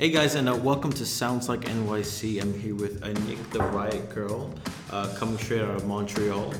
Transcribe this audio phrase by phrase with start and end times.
[0.00, 2.40] Hey guys, and uh, welcome to Sounds Like NYC.
[2.40, 4.50] I'm here with uh, Nick, the Riot Girl,
[4.90, 6.54] uh, coming straight out of Montreal.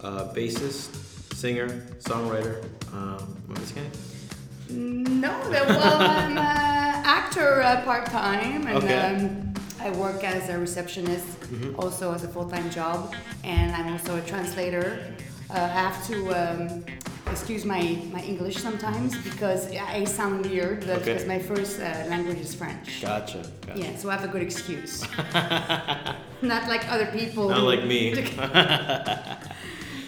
[0.00, 0.92] Uh, bassist,
[1.34, 1.68] singer,
[2.00, 2.64] songwriter.
[2.92, 5.20] Um, what was his name?
[5.20, 6.38] No, well, I'm an
[7.06, 8.98] actor uh, part time, and Okay.
[8.98, 11.28] um, I work as a receptionist,
[11.78, 13.14] also as a full time job,
[13.44, 15.14] and I'm also a translator.
[15.48, 16.84] Uh, I have to um,
[17.30, 21.12] excuse my, my English sometimes because I sound weird, but Okay.
[21.14, 23.00] because my first uh, language is French.
[23.02, 23.42] Gotcha.
[23.66, 23.80] gotcha.
[23.80, 25.02] Yeah, so I have a good excuse.
[26.42, 27.48] Not like other people.
[27.48, 28.00] Not like me.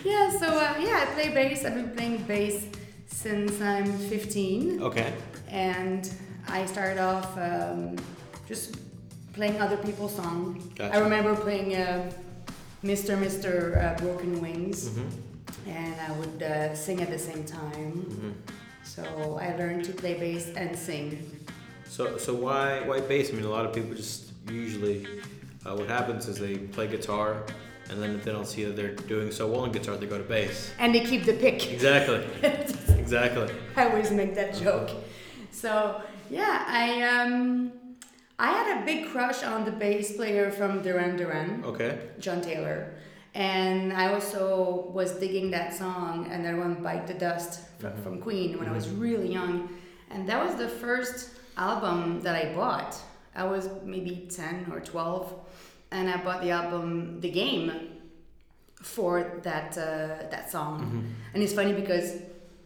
[0.05, 1.65] Yeah, so uh, yeah, I play bass.
[1.65, 2.67] I've been playing bass
[3.07, 4.83] since I'm 15.
[4.83, 5.13] okay.
[5.49, 6.11] and
[6.49, 7.95] I started off um,
[8.49, 8.77] just
[9.33, 10.65] playing other people's songs.
[10.75, 10.97] Gotcha.
[10.97, 12.11] I remember playing uh,
[12.83, 13.17] Mr.
[13.17, 13.79] Mr.
[13.79, 15.07] Uh, Broken Wings, hmm
[15.67, 17.93] and I would uh, sing at the same time.
[17.93, 18.33] hmm
[18.85, 21.09] So I learned to play bass and sing.
[21.89, 23.31] So, so why why bass?
[23.31, 25.07] I mean, a lot of people just usually
[25.65, 27.45] uh, what happens is they play guitar,
[27.91, 30.19] and then if they don't see that they're doing so well on guitar, they go
[30.19, 30.71] to bass.
[30.79, 31.71] And they keep the pick.
[31.73, 32.25] Exactly.
[32.99, 33.49] exactly.
[33.77, 34.91] I always make that joke.
[35.51, 36.01] So
[36.31, 37.73] yeah, I um,
[38.39, 41.63] I had a big crush on the bass player from Duran Duran.
[41.65, 41.99] Okay.
[42.19, 42.95] John Taylor.
[43.35, 48.03] And I also was digging that song, and that one Bite the Dust fr- Mhm.
[48.03, 49.69] from Queen when I was really young.
[50.11, 52.95] And that was the first album that I bought.
[53.35, 55.33] I was maybe 10 or 12,
[55.91, 57.73] and I bought the album The Game
[58.83, 60.75] for that, uh, that song.
[60.81, 61.03] Mhm.
[61.35, 62.17] And it's funny because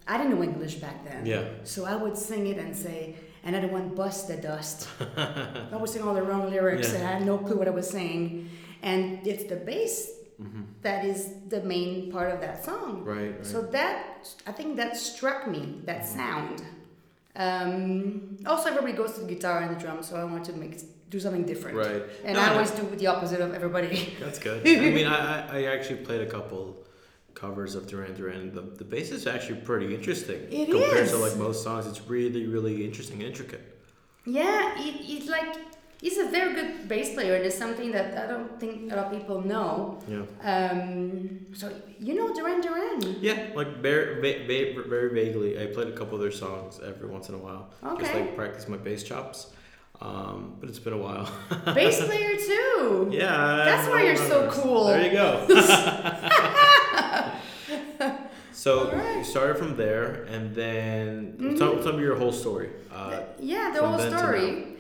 [0.09, 1.25] I didn't know English back then.
[1.27, 1.43] Yeah.
[1.65, 4.89] So I would sing it and say, and I don't one bust the dust.
[5.17, 6.97] I was singing all the wrong lyrics Yeah.
[6.99, 8.49] and I had no clue what I was saying.
[8.83, 13.03] And it's the bass hmm that is the main part of that song.
[13.05, 13.35] Right.
[13.37, 13.47] right.
[13.47, 16.63] So that, I think that struck me, that sound.
[17.35, 20.79] Um, also, everybody goes to the guitar and the drums, so I wanted to make
[21.11, 21.77] do something different.
[21.77, 22.03] right.
[22.25, 22.53] And No, I no.
[22.55, 24.17] always do the opposite of everybody.
[24.21, 24.67] That's good.
[24.67, 26.85] I mean, I, I, actually played a couple
[27.35, 28.53] covers of Duran Duran.
[28.53, 30.41] The, the bass is actually pretty interesting.
[30.51, 31.87] It compared to like most songs.
[31.87, 33.65] It's really, really interesting intricate.
[34.25, 35.57] Yeah, it, it's like
[36.01, 39.07] he's a very good bass player, and it's something that I don't think a lot
[39.07, 39.99] of people know.
[40.09, 40.25] Yeah.
[40.53, 43.17] Um, so you know Duran Duran.
[43.21, 45.61] Yeah, like very, va- very vaguely.
[45.63, 47.71] I played a couple of their songs every once in a while.
[47.85, 48.03] okay.
[48.03, 49.49] Just like practice my bass chops.
[49.99, 51.27] Um, but it's been a while.
[51.75, 53.09] bass player too.
[53.11, 53.63] yeah.
[53.65, 54.89] That's why you're so cool.
[54.89, 55.47] There you go.
[58.53, 59.19] so Alright.
[59.19, 61.59] you started from there, and then Mhm.
[61.59, 62.71] tell, tell me your whole story.
[62.93, 64.76] Uh, yeah, the whole story.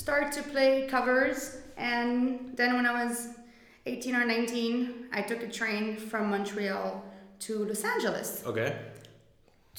[0.00, 3.28] Started to play covers, and then when I was
[3.84, 7.04] 18 or 19, I took a train from Montreal
[7.40, 8.78] to Los Angeles okay.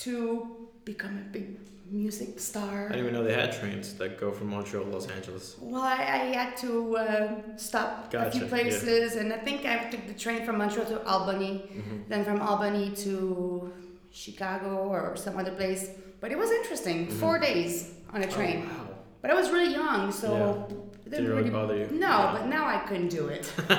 [0.04, 1.58] to become a big
[1.90, 2.86] music star.
[2.86, 5.56] I didn't even know they had trains that go from Montreal to Los Angeles.
[5.60, 8.48] Well, I, I had to uh, stop a Gotcha, few yeah.
[8.50, 12.40] places, and I think I took the train from Montreal to Albany, hmm then from
[12.42, 13.74] Albany to
[14.12, 15.90] Chicago or some other place.
[16.20, 17.08] But it was interesting.
[17.08, 18.70] Four days on a train.
[18.70, 18.91] Oh, wow.
[19.22, 20.68] But I was really young, so
[21.06, 21.88] it Didn't really bother you.
[21.92, 23.52] No, but now I couldn't do it.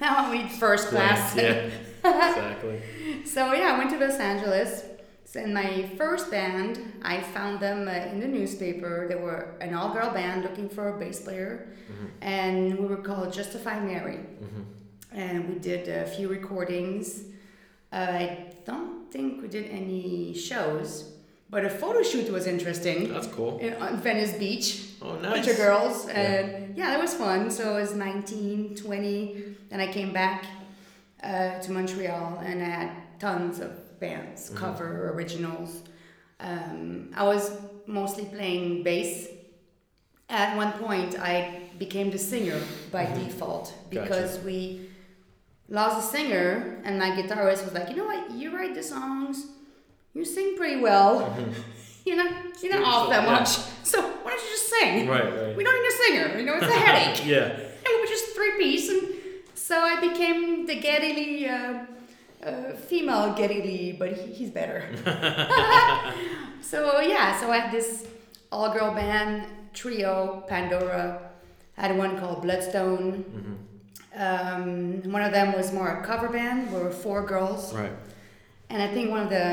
[0.00, 1.34] now I need first class.
[1.36, 1.70] Yeah.
[2.04, 2.80] exactly.
[3.24, 4.84] So yeah, I went to Los Angeles.
[5.24, 9.06] So in my first band, I found them uh, in the newspaper.
[9.08, 12.08] They were an all-girl band looking for a bass player, Mhm.
[12.22, 14.16] and we were called Justify Mary.
[14.42, 14.62] hmm
[15.12, 17.24] And we did a few recordings.
[17.92, 20.88] Uh, I don't think we did any shows,
[21.50, 23.58] but a photo shoot was interesting That's cool.
[23.58, 24.84] in, on Venice Beach.
[25.00, 26.90] Oh, bunch of girls and yeah.
[26.90, 30.44] that was fun so i was 19 20 then i came back
[31.22, 33.70] uh, to montreal and i had tons of
[34.00, 34.56] bands Mhm.
[34.56, 35.82] cover originals
[36.40, 37.42] um, i was
[37.86, 39.28] mostly playing bass
[40.28, 42.60] at one point i became the singer
[42.90, 43.14] by Mhm.
[43.24, 44.56] default because we
[45.68, 49.46] lost a singer and my guitarist was like you know what you write the songs
[50.14, 51.54] you sing pretty well Mhm.
[52.06, 52.32] you're not
[52.62, 53.32] you're not off that yeah.
[53.32, 53.48] much
[53.82, 55.56] so why don't you just sing Right, right.
[55.56, 56.38] we don't need a singer.
[56.38, 57.24] You know, it's a headache.
[57.34, 57.44] yeah.
[57.84, 59.02] and we were just three piece, and
[59.54, 61.78] so I became the Geddy Lee, uh,
[62.44, 64.84] uh, female Geddy Lee, but he, he's better.
[66.60, 68.06] so yeah, so I had this
[68.52, 71.30] all girl band trio, Pandora.
[71.76, 73.12] I had one called Bloodstone.
[73.34, 73.54] hmm
[74.26, 76.72] Um, one of them was more a cover band.
[76.72, 77.72] We were four girls.
[77.74, 77.92] Right.
[78.70, 79.44] And I think one of the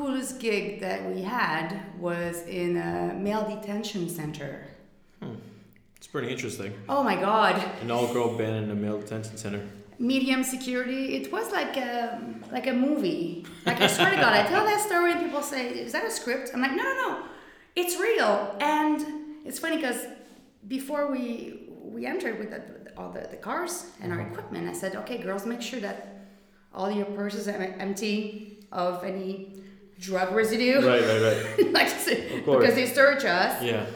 [0.00, 4.64] coolest gig that we had was in a male detention center.
[5.22, 5.34] Hmm.
[5.96, 6.72] It's pretty interesting.
[6.88, 7.62] Oh my god.
[7.82, 9.62] An all-girl band in a male detention center.
[9.98, 11.16] Medium security.
[11.16, 12.18] It was like a
[12.50, 13.44] like a movie.
[13.66, 16.10] Like I swear to God, I tell that story and people say, "Is that a
[16.10, 17.10] script?" I'm like, "No, no, no.
[17.76, 18.98] It's real." And
[19.44, 20.00] it's funny because
[20.76, 22.62] before we we entered with the,
[22.96, 25.96] all the, the cars and our equipment, I said, okay, girls, make sure that
[26.72, 29.59] all your purses are empty of any
[30.00, 30.76] drug residue.
[30.86, 31.22] Right, right,
[31.58, 31.72] right.
[31.78, 31.90] like
[32.44, 33.62] because they search us.
[33.62, 33.86] Yeah.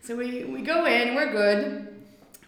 [0.00, 1.88] So we, we go in, we're good.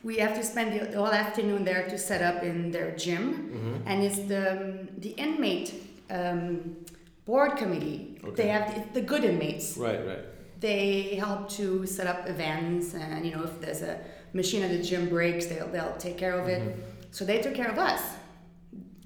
[0.03, 3.25] We have to spend the, the whole afternoon there to set up in their gym,
[3.55, 3.89] Mm-hmm.
[3.89, 5.73] and it's the um, the inmate
[6.11, 6.77] um,
[7.25, 8.21] board committee.
[8.25, 8.43] Okay.
[8.43, 9.77] They have the, the good inmates.
[9.79, 10.19] Right, right.
[10.61, 13.99] They help to set up events, and you know if there's a
[14.35, 16.61] machine at the gym breaks, they'll they'll take care of it.
[16.61, 16.81] Mm-hmm.
[17.13, 18.03] So they took care of us.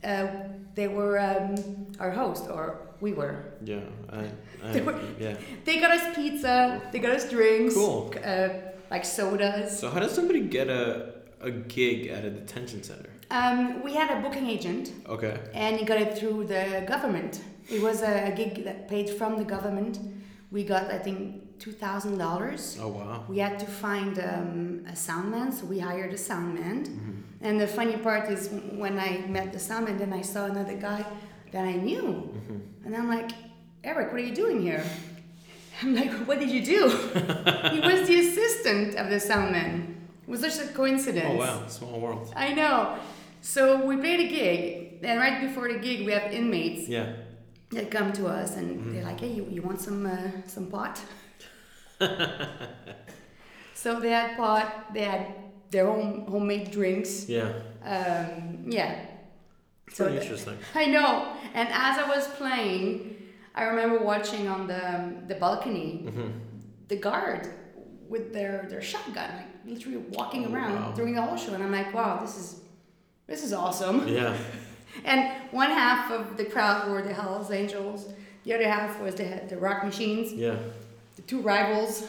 [0.03, 0.27] Uh,
[0.75, 1.55] they were um,
[2.01, 3.45] our host, or we were.
[3.65, 3.81] Yeah.
[4.11, 4.25] I,
[4.65, 5.37] I, They were- yeah.
[5.65, 6.81] They got us pizza.
[6.93, 7.75] They got us drinks.
[7.75, 8.13] Cool.
[8.25, 8.49] Uh,
[8.91, 9.79] like sodas.
[9.79, 13.11] So how does somebody get a a gig at a detention center?
[13.31, 15.39] Um, we had a booking agent, Okay.
[15.55, 17.41] and he got it through the government.
[17.69, 20.01] It was a gig that paid from the government.
[20.51, 21.21] We got, I think,
[21.61, 22.79] two thousand dollars.
[22.81, 23.25] Oh wow.
[23.29, 26.87] We had to find um, a soundman, so we hired a soundman.
[26.87, 27.13] Mm-hmm.
[27.43, 28.49] And the funny part is
[28.85, 31.05] when I met the soundman, then I saw another guy
[31.53, 32.85] that I knew, Mm-hmm.
[32.87, 33.31] and I'm like,
[33.85, 34.85] Eric, what are you doing here?
[35.83, 36.89] I'm like, what did you do?
[37.75, 39.95] he was the assistant of the soundman.
[40.27, 41.27] It was just a coincidence.
[41.31, 41.67] Oh wow.
[41.69, 42.33] Small world.
[42.37, 42.99] I know.
[43.41, 47.13] So we played a gig, and right before the gig, we have inmates Yeah.
[47.71, 48.93] that come to us, and Mm-hmm.
[48.95, 51.01] they're like, "Hey, you, you want some uh, some pot?"
[53.75, 54.93] so they had pot.
[54.95, 55.27] They had
[55.71, 57.29] their own homemade drinks.
[57.29, 57.53] Yeah.
[57.85, 59.05] Um, yeah.
[59.93, 60.57] So pretty interesting.
[60.75, 61.33] I know.
[61.55, 63.17] And as I was playing,
[63.55, 66.29] I remember watching on the um, the balcony Mm-hmm.
[66.89, 67.49] the guard
[68.09, 70.93] with their their shotgun, like literally walking Oh, around wow.
[70.93, 72.61] during the whole show, and I'm like, wow, this is
[73.27, 74.07] this is awesome.
[74.09, 74.37] Yeah.
[75.05, 75.21] And
[75.53, 78.11] one half of the crowd were the Hells Angels,
[78.45, 80.57] the other half was the the Rock Machines, Yeah.
[81.17, 82.05] the two rivals.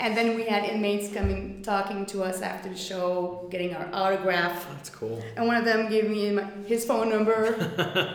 [0.00, 4.66] And then we had inmates coming talking to us after the show, getting our autograph.
[4.70, 5.22] That's cool.
[5.36, 7.52] And one of them gave me my, his phone number.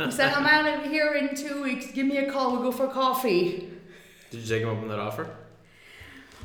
[0.06, 1.92] he said, I'm out of here in two weeks.
[1.92, 2.54] Give me a call.
[2.54, 3.70] We'll go for coffee.
[4.32, 5.30] Did you take him up on that offer?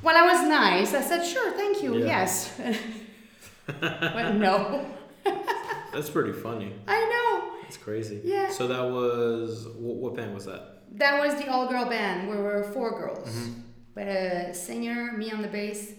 [0.03, 0.93] Well, I was nice.
[0.93, 2.07] I said, sure, thank you, Yeah.
[2.07, 2.61] yes.
[3.67, 4.85] but no.
[5.93, 6.75] That's pretty funny.
[6.87, 7.63] I know.
[7.63, 8.21] That's crazy.
[8.25, 8.51] Yeah.
[8.51, 10.83] So that was what, what band was that?
[10.93, 12.29] That was the all girl band.
[12.29, 13.29] Where We were four girls.
[13.29, 13.61] Mm-hmm.
[13.95, 15.93] But a singer, me on the bass,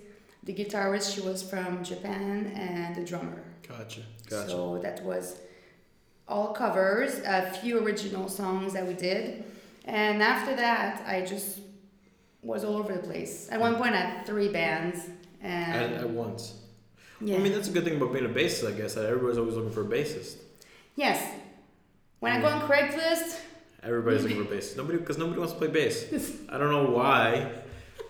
[0.43, 3.43] the guitarist, she was from Japan, and the drummer.
[3.67, 4.01] Gotcha.
[4.29, 4.49] Gotcha.
[4.49, 5.39] So that was
[6.27, 9.43] all covers, a few original songs that we did.
[9.85, 11.59] And after that, I just
[12.41, 13.49] was all over the place.
[13.51, 14.99] At one point, I had three bands.
[15.43, 16.55] at, And at once.
[17.19, 17.35] yeah.
[17.35, 18.93] I mean, that's a good thing about being a bassist, I guess.
[18.95, 20.37] That everybody's always looking for a bassist.
[20.95, 21.37] yes.
[22.19, 22.67] When I go on mm.
[22.67, 23.39] Craigslist,
[23.83, 24.77] Everybody's looking for a bassist.
[24.77, 26.05] Nobody, because nobody wants to play bass.
[26.49, 27.51] I don't know why.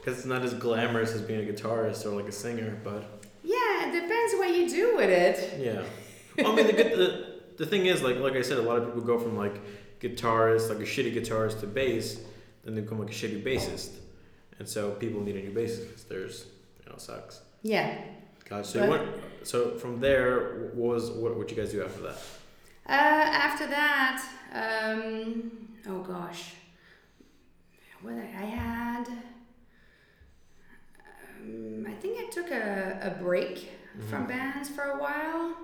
[0.02, 3.04] Because it's not as glamorous as being a guitarist or like a singer, but
[3.44, 5.60] yeah, it depends what you do with it.
[5.60, 5.84] yeah.
[6.38, 8.78] Well, I mean, the, good, the the thing is, like like I said, a lot
[8.78, 9.56] of people go from like
[10.00, 12.20] guitarist, like a shitty guitarist, to bass,
[12.64, 13.92] then they become like a shitty bassist,
[14.58, 16.46] and so people need a new bassist because there's
[16.84, 17.42] you know sucks.
[17.62, 17.98] Yeah.
[18.50, 18.68] Gotcha.
[18.68, 19.08] So you went,
[19.44, 22.18] so from there, what was what what you guys do after that?
[22.88, 24.22] Uh, after that,
[24.54, 26.54] um, oh gosh,
[28.02, 29.08] what I had,
[31.42, 33.70] um, I think I took a, a break
[34.10, 35.56] from bands for a while.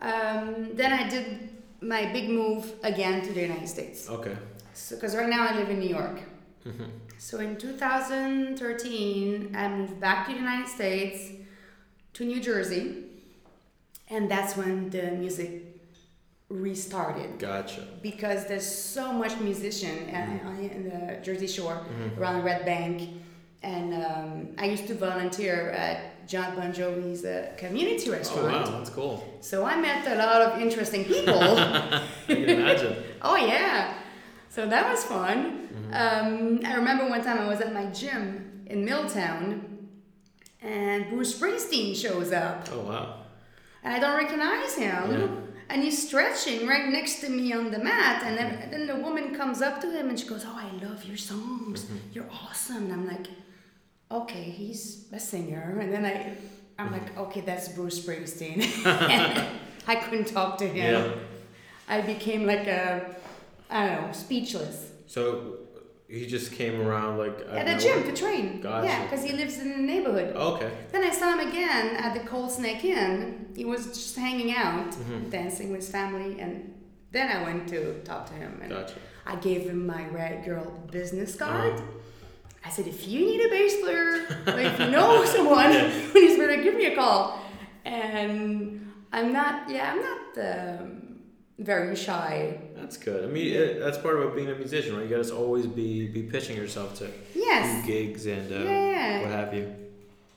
[0.00, 1.50] Um, then I did
[1.80, 4.08] my big move again to the United States.
[4.08, 4.36] Okay.
[4.74, 6.20] So, because right now I live in New York.
[6.66, 6.84] Mm-hmm.
[7.18, 11.30] So in 2013, I moved back to the United States,
[12.14, 13.04] to New Jersey,
[14.08, 15.64] and that's when the music
[16.48, 17.86] restarted Gotcha.
[18.02, 22.18] because there's so much musician uh, on in the Jersey Shore Mhm.
[22.18, 23.02] around Red Bank,
[23.62, 28.66] and um, I used to volunteer at John Bon Jovi's uh, community restaurant.
[28.66, 29.38] Oh wow, that's cool.
[29.40, 31.38] So I met a lot of interesting people.
[31.38, 32.96] I can imagine.
[33.22, 33.94] oh yeah,
[34.48, 35.68] so that was fun.
[35.68, 35.92] Mm-hmm.
[35.94, 39.88] Um, I remember one time I was at my gym in Milltown,
[40.62, 43.22] and Bruce Springsteen shows up, Oh wow.
[43.82, 45.10] and I don't recognize him.
[45.12, 45.28] Yeah.
[45.70, 49.34] And he's stretching right next to me on the mat, and then, then the woman
[49.34, 51.84] comes up to him and she goes, "Oh, I love your songs.
[51.84, 51.96] Mm-hmm.
[52.12, 53.26] You're awesome." And I'm like,
[54.10, 56.36] "Okay, he's a singer." And then I,
[56.78, 58.62] I'm like, "Okay, that's Bruce Springsteen."
[59.86, 60.76] I couldn't talk to him.
[60.76, 61.12] Yeah.
[61.88, 63.14] I became like a,
[63.70, 64.90] I don't know, speechless.
[65.06, 65.58] So
[66.08, 68.60] he just came around like At the gym, to train.
[68.60, 68.86] Gotcha.
[68.86, 70.34] Yeah, because he lives in the neighborhood.
[70.36, 70.70] Oh, okay.
[70.92, 73.48] Then I saw him again at the Colts Neck Inn.
[73.56, 75.30] He was just hanging out, Mhm.
[75.30, 76.74] dancing with his family, and
[77.10, 78.58] then I went to talk to him.
[78.62, 78.94] And Gotcha.
[79.26, 81.74] I gave him my Riot Girl business card.
[81.74, 81.82] Uh-huh.
[82.64, 85.72] I said, if you need a bass player, or if you know someone,
[86.10, 87.40] please better give me a call.
[87.84, 91.18] And I'm not, yeah, I'm not um,
[91.58, 92.58] very shy.
[92.76, 93.24] That's good.
[93.24, 95.08] I mean, it, that's part of being a musician, right?
[95.08, 97.86] You gotta always be be pitching yourself to Yes.
[97.86, 99.20] gigs and um, Yeah.
[99.22, 99.74] what have you.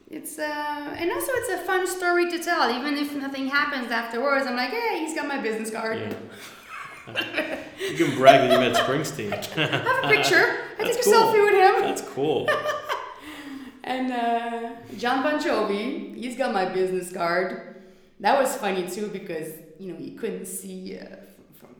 [0.09, 2.69] It's uh, and also it's a fun story to tell.
[2.77, 5.99] Even if nothing happens afterwards, I'm like, hey, he's got my business card.
[5.99, 6.13] Yeah.
[7.07, 9.31] you can brag that you met Springsteen.
[9.55, 10.57] Have a picture.
[10.79, 11.13] I That's took a cool.
[11.13, 11.81] selfie with him.
[11.81, 12.49] That's cool.
[13.83, 17.81] And uh, John Bon Jovi, he's got my business card.
[18.19, 19.47] That was funny too because
[19.79, 21.15] you know you couldn't see uh,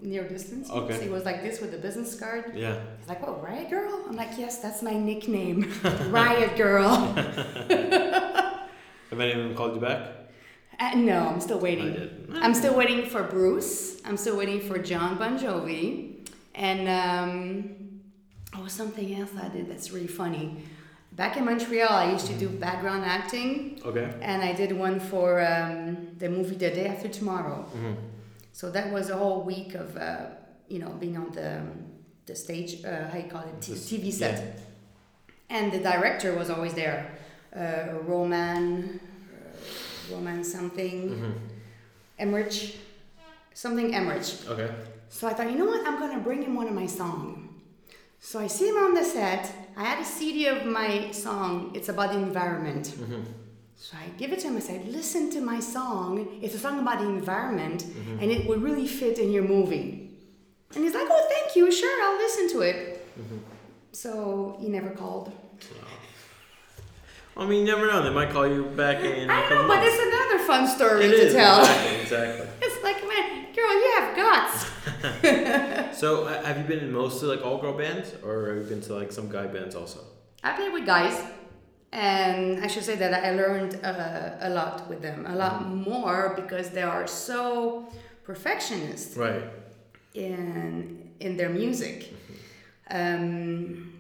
[0.02, 0.68] near distance.
[0.70, 0.96] Okay.
[0.96, 2.54] So he was like this with the business card.
[2.56, 2.80] Yeah.
[3.00, 5.72] He's like, "What, Riot Girl?" I'm like, "Yes, that's my nickname,
[6.10, 7.20] Riot Girl." Have
[9.20, 10.08] any of them called you back?
[10.82, 11.94] Uh, no, I'm still I waiting.
[11.94, 12.10] did.
[12.42, 14.02] I'm still waiting for Bruce.
[14.04, 16.28] I'm still waiting for John Bon Jovi.
[16.56, 18.02] And um,
[18.58, 20.64] oh, something else I did that's really funny.
[21.14, 24.08] Back in Montreal, I used to do background acting, Okay.
[24.22, 27.66] and I did one for um, the movie The Day After Tomorrow.
[27.76, 27.94] Mm-hmm.
[28.54, 30.28] So that was a whole week of, uh,
[30.70, 31.62] you know, being on the,
[32.26, 34.38] the stage, uh, how you call it, T- TV set.
[34.40, 35.56] Yeah.
[35.58, 37.12] And the director was always there.
[37.56, 39.00] Uh, Roman,
[40.12, 41.10] Roman something.
[41.10, 41.32] hmm
[42.20, 42.78] Emmerich,
[43.54, 44.26] something Emmerich.
[44.48, 44.70] Okay.
[45.10, 45.86] So I thought, you know what?
[45.88, 47.50] I'm gonna bring him one of my song.
[48.20, 49.52] So I see him on the set.
[49.76, 51.72] I had a CD of my song.
[51.74, 52.88] It's about the environment.
[52.88, 53.24] hmm
[53.76, 54.58] So I give it to him.
[54.58, 56.40] I said, listen to my song.
[56.44, 58.20] It's a song about the environment, Mm-hmm.
[58.22, 59.88] and it would really fit in your movie.
[60.76, 61.72] And he's like, oh, thank you.
[61.72, 62.78] Sure, I'll listen to it.
[63.20, 63.38] Mm-hmm.
[63.92, 65.28] So he never called.
[67.38, 68.04] I mean, you never know.
[68.04, 69.30] They might call you back in.
[69.30, 71.60] I know, but it's another fun story It to is, tell.
[71.62, 72.02] Exactly.
[72.02, 72.48] exactly.
[72.62, 74.66] It's like, man, girl, you have guts.
[76.02, 78.82] So, uh, have you been in mostly like all girl bands, or have you been
[78.82, 80.00] to like some guy bands also?
[80.44, 81.16] I played with guys,
[81.92, 86.34] and I should say that I learned uh, a lot with them, a lot more
[86.36, 87.88] because they are so
[88.24, 89.44] perfectionist Right.
[90.16, 92.14] in in their music.
[92.90, 93.94] Um,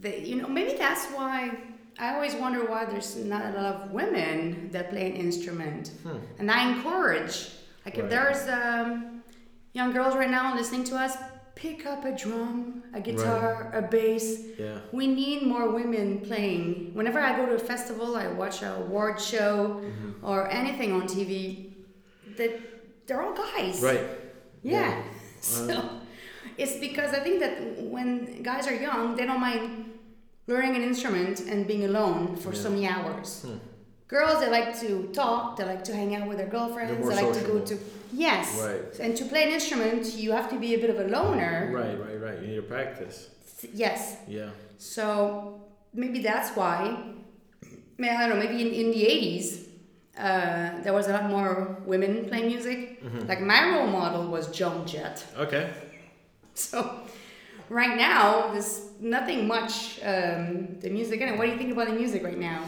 [0.00, 1.50] they, you know, maybe that's why
[1.98, 6.18] I always wonder why there's not a lot of women that play an instrument, Hmm.
[6.38, 7.50] and I encourage.
[7.84, 9.22] Like if there's um,
[9.72, 11.16] young girls right now listening to us,
[11.54, 14.40] pick up a drum, a guitar, a bass.
[14.58, 14.78] Yeah.
[14.92, 16.90] We need more women playing.
[16.94, 20.24] Whenever I go to a festival, I watch a award show Mm-hmm.
[20.24, 21.72] or anything on TV,
[22.36, 22.52] that
[23.06, 23.80] they're all guys.
[23.82, 24.04] Right.
[24.62, 24.80] Yeah.
[24.90, 25.02] Yeah.
[25.40, 25.90] So
[26.56, 27.54] it's because I think that
[27.94, 29.84] when guys are young, they don't mind
[30.48, 33.42] learning an instrument and being alone for so many hours.
[33.42, 33.58] Hmm.
[34.08, 37.34] Girls, they like to talk, they like to hang out with their girlfriends, they like
[37.34, 37.78] to go to.
[38.10, 38.58] Yes.
[38.58, 38.98] Right.
[39.00, 41.70] And to play an instrument, you have to be a bit of a loner.
[41.70, 42.00] Right.
[42.00, 42.18] Right.
[42.18, 42.40] Right.
[42.40, 43.28] You need to practice.
[43.74, 44.16] Yes.
[44.26, 44.48] Yeah.
[44.78, 45.60] So
[45.92, 47.14] maybe that's why.
[48.00, 48.36] I don't know.
[48.36, 49.68] Maybe in, in the eighties,
[50.16, 53.04] uh, there was a lot more women playing music.
[53.04, 53.26] Mm-hmm.
[53.28, 55.24] Like my role model was Joan Jett.
[55.36, 55.70] Okay.
[56.54, 57.02] So
[57.68, 61.20] right now, there's nothing much um, the music.
[61.20, 62.62] And what do you think about the music right now?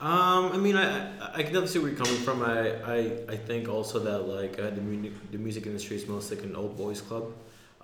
[0.00, 2.42] Um, I mean, I, I can definitely see where you're coming from.
[2.42, 6.36] I, I, I think also that like uh, the music the music industry is mostly
[6.36, 7.32] like an old boys club.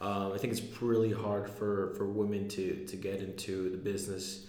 [0.00, 4.46] Um, I think it's really hard for, for women to, to get into the business.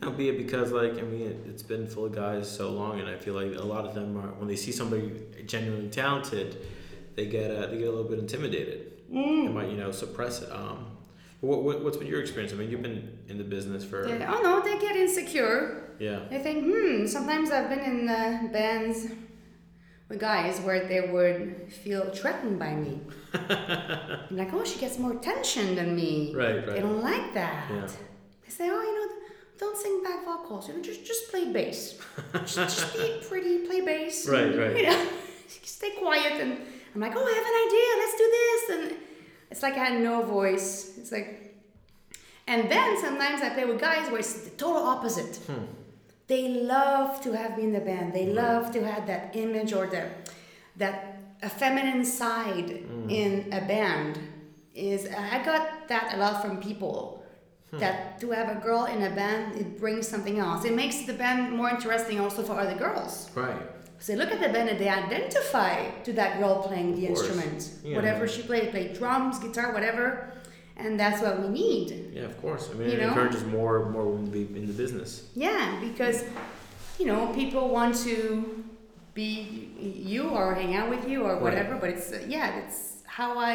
[0.00, 2.98] Know, be it because like I mean it, it's been full of guys so long,
[2.98, 5.12] and I feel like a lot of them are when they see somebody
[5.46, 6.66] genuinely talented,
[7.14, 8.90] they get uh, they get a little bit intimidated.
[9.08, 10.50] They might you know suppress it.
[10.50, 10.93] Um,
[11.44, 12.52] what, what what's been your experience?
[12.52, 15.94] I mean, you've been in the business for They- oh no, they get insecure.
[15.98, 16.20] yeah.
[16.30, 17.06] They think, hmm.
[17.06, 19.06] Sometimes I've been in uh, bands
[20.08, 23.00] with guys where they would feel threatened by me.
[23.32, 26.32] I'm like, oh, she gets more attention than me.
[26.34, 26.66] Right, right.
[26.66, 27.70] They don't like that.
[27.70, 27.86] Yeah.
[28.44, 29.08] They say, oh, you know,
[29.58, 30.68] don't sing back vocals.
[30.68, 31.98] You know, just just play bass.
[32.44, 34.28] just, just be pretty, play bass.
[34.28, 34.76] Right, and, right.
[34.76, 35.08] You know,
[35.78, 36.32] stay quiet.
[36.42, 36.52] And
[36.94, 37.88] I'm like, oh, I have an idea.
[38.02, 38.62] Let's do this.
[38.74, 39.03] And
[39.54, 40.98] it's like I had no voice.
[40.98, 41.54] It's like,
[42.48, 45.36] and then sometimes I play with guys where it's the total opposite.
[45.46, 45.64] Hmm.
[46.26, 48.12] They love to have me in the band.
[48.12, 50.02] They love to have that image or the
[50.82, 50.94] that
[51.40, 53.10] a feminine side Mm.
[53.20, 54.18] in a band
[54.74, 56.96] is I got that a lot from people.
[57.70, 57.78] Hmm.
[57.82, 60.60] That to have a girl in a band, it brings something else.
[60.70, 63.12] It makes the band more interesting also for other girls.
[63.36, 63.62] Right.
[64.04, 67.70] So look at the band and they identify to that girl playing the instrument.
[67.82, 67.96] Yeah.
[67.96, 70.30] Whatever she played, play drums, guitar, whatever.
[70.76, 72.10] And that's what we need.
[72.12, 72.68] Yeah, of course.
[72.70, 73.08] I mean, You it know?
[73.08, 75.10] encourages more more women to be in the business.
[75.34, 76.18] Yeah, because
[76.98, 78.18] you know people want to
[79.14, 79.32] be
[80.12, 81.42] you or hang out with you or Right.
[81.46, 81.72] whatever.
[81.82, 83.54] But it's uh, yeah, it's how I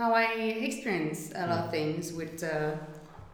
[0.00, 0.24] how I
[0.68, 2.70] experience a lot of things with uh,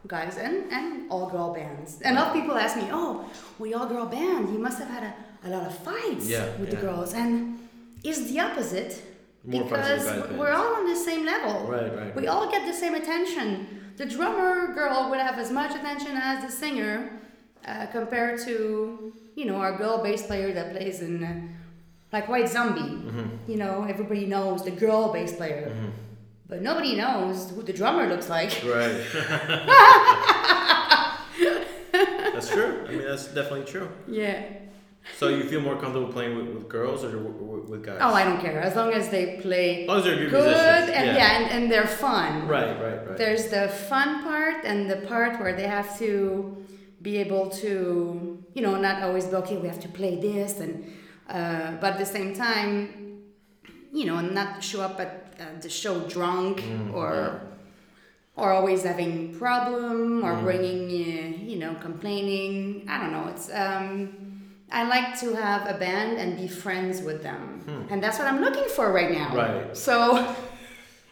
[0.07, 2.01] guys and, and all girl bands.
[2.01, 4.43] And a lot of people ask me, oh, we all girl band.
[4.53, 5.13] You must have had a,
[5.45, 7.13] a lot of fights Yeah, with the girls.
[7.13, 7.59] And
[8.03, 9.01] it's the opposite.
[9.43, 11.67] More because we're all on the same level.
[11.67, 12.27] Right, right, We right.
[12.27, 13.67] all get the same attention.
[13.97, 17.19] The drummer girl would have as much attention as the singer
[17.65, 21.41] uh, compared to, you know, our girl bass player that plays in, uh,
[22.11, 22.81] like White Zombie.
[22.81, 23.51] Mm-hmm.
[23.51, 25.71] You know, everybody knows the girl bass player.
[26.47, 28.51] But nobody knows who the drummer looks like.
[28.65, 29.01] Right.
[32.33, 32.85] that's true.
[32.87, 33.89] I mean, that's definitely true.
[34.07, 34.43] Yeah.
[35.17, 37.99] So you feel more comfortable playing with, with girls or with, guys?
[38.01, 38.59] Oh, I don't care.
[38.59, 40.89] As long as they play As long as they're good, good musicians.
[40.89, 42.47] and yeah, and, and they're fun.
[42.47, 43.17] Right, right, right.
[43.17, 46.57] There's the fun part and the part where they have to
[47.01, 49.57] be able to, you know, not always be okay.
[49.57, 50.91] We have to play this, and
[51.29, 53.21] uh, but at the same time,
[53.93, 57.41] you know, not show up at uh, the show drunk Mm, or
[58.35, 60.43] or always having problem or Mm.
[60.43, 62.85] bringing, uh, you know, complaining.
[62.89, 63.27] I don't know.
[63.29, 64.24] It's um,
[64.75, 68.41] I like to have a band and be friends with them, and that's what I'm
[68.41, 69.29] looking for right now.
[69.29, 69.37] Hmm.
[69.37, 69.77] Right.
[69.77, 70.35] So.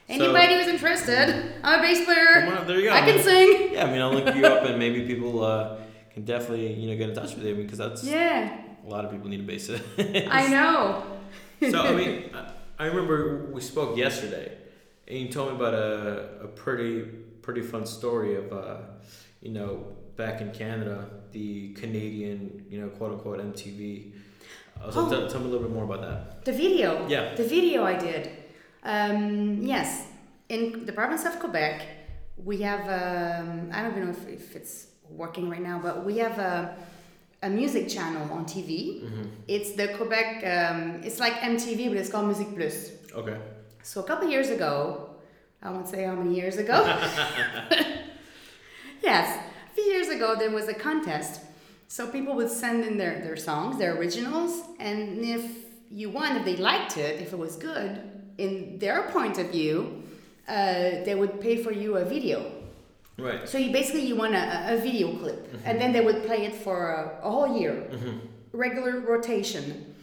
[0.10, 2.64] Anybody who's interested, I'm a bass player.
[2.68, 2.94] There you go.
[2.94, 3.74] I can sing.
[3.74, 5.78] Yeah, I mean, I'll look you up and maybe people uh,
[6.14, 8.54] can definitely, you know, get in touch with you because that's Yeah,
[8.86, 9.82] a lot of people need a bassist.
[10.30, 11.04] I know.
[11.72, 14.58] so I mean, I- I remember we spoke yesterday,
[15.08, 17.04] and you told me about a, a pretty
[17.42, 18.78] pretty fun story of uh,
[19.42, 19.86] you know
[20.18, 24.12] back in Canada, the Canadian you know quote unquote MTV.
[24.82, 25.10] Uh, so Oh.
[25.10, 26.46] tell, tell me a little bit more about that.
[26.46, 27.08] The video.
[27.08, 27.36] Yeah.
[27.36, 28.30] The video I did.
[28.84, 30.08] Um, yes,
[30.50, 31.82] in the province of Quebec,
[32.38, 32.82] we have.
[32.82, 36.76] Um, I don't even know if, if it's working right now, but we have a,
[37.44, 39.04] a music channel on TV.
[39.04, 39.24] Mm-hmm.
[39.48, 40.44] It's the Quebec.
[40.46, 43.14] Um, it's like MTV, but it's called MusiquePlus.
[43.16, 43.38] Okay.
[43.84, 45.10] So a couple years ago,
[45.62, 46.74] I won't say how many years ago.
[49.02, 49.40] yes,
[49.74, 51.42] a few years ago there was a contest.
[51.88, 55.44] So people would send in their, their songs, their originals, and if
[55.90, 58.02] you won, if they liked it, if it was good,
[58.38, 60.04] in their point of view,
[60.48, 62.52] uh, they would pay for you a video.
[63.18, 63.48] Right.
[63.48, 66.56] So you basically you won a, a video clip, and then they would play it
[66.56, 67.88] for a, a whole year,
[68.52, 69.96] regular rotation.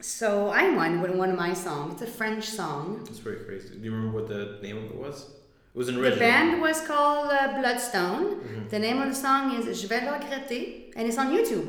[0.00, 1.94] So I won with one of my songs.
[1.94, 3.06] It's a French song.
[3.08, 3.76] It's pretty crazy.
[3.76, 5.30] Do you remember what the name of it was?
[5.78, 8.24] Was an The band was called uh, Bloodstone.
[8.24, 8.68] Mm-hmm.
[8.68, 11.68] The name of the song is Je vais le regretter, and it's on YouTube.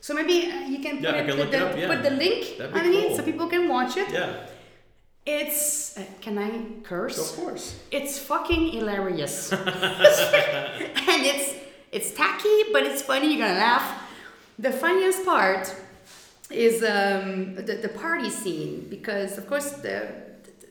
[0.00, 1.94] So maybe uh, you can put, Yeah, it, can put, look it the, up, yeah.
[1.94, 3.16] put the link underneath cool.
[3.18, 4.10] so people can watch it.
[4.10, 4.48] Yeah.
[5.24, 7.18] It's uh, can I curse?
[7.18, 7.78] Of course.
[7.92, 11.54] It's fucking hilarious, and it's
[11.92, 13.28] it's tacky, but it's funny.
[13.28, 13.86] You're gonna laugh.
[14.58, 15.72] The funniest part
[16.50, 19.96] is um, the, the party scene because, of course, the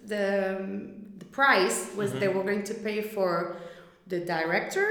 [0.06, 1.09] the, um, the
[1.44, 3.32] price was they were going to pay for
[4.14, 4.88] the director,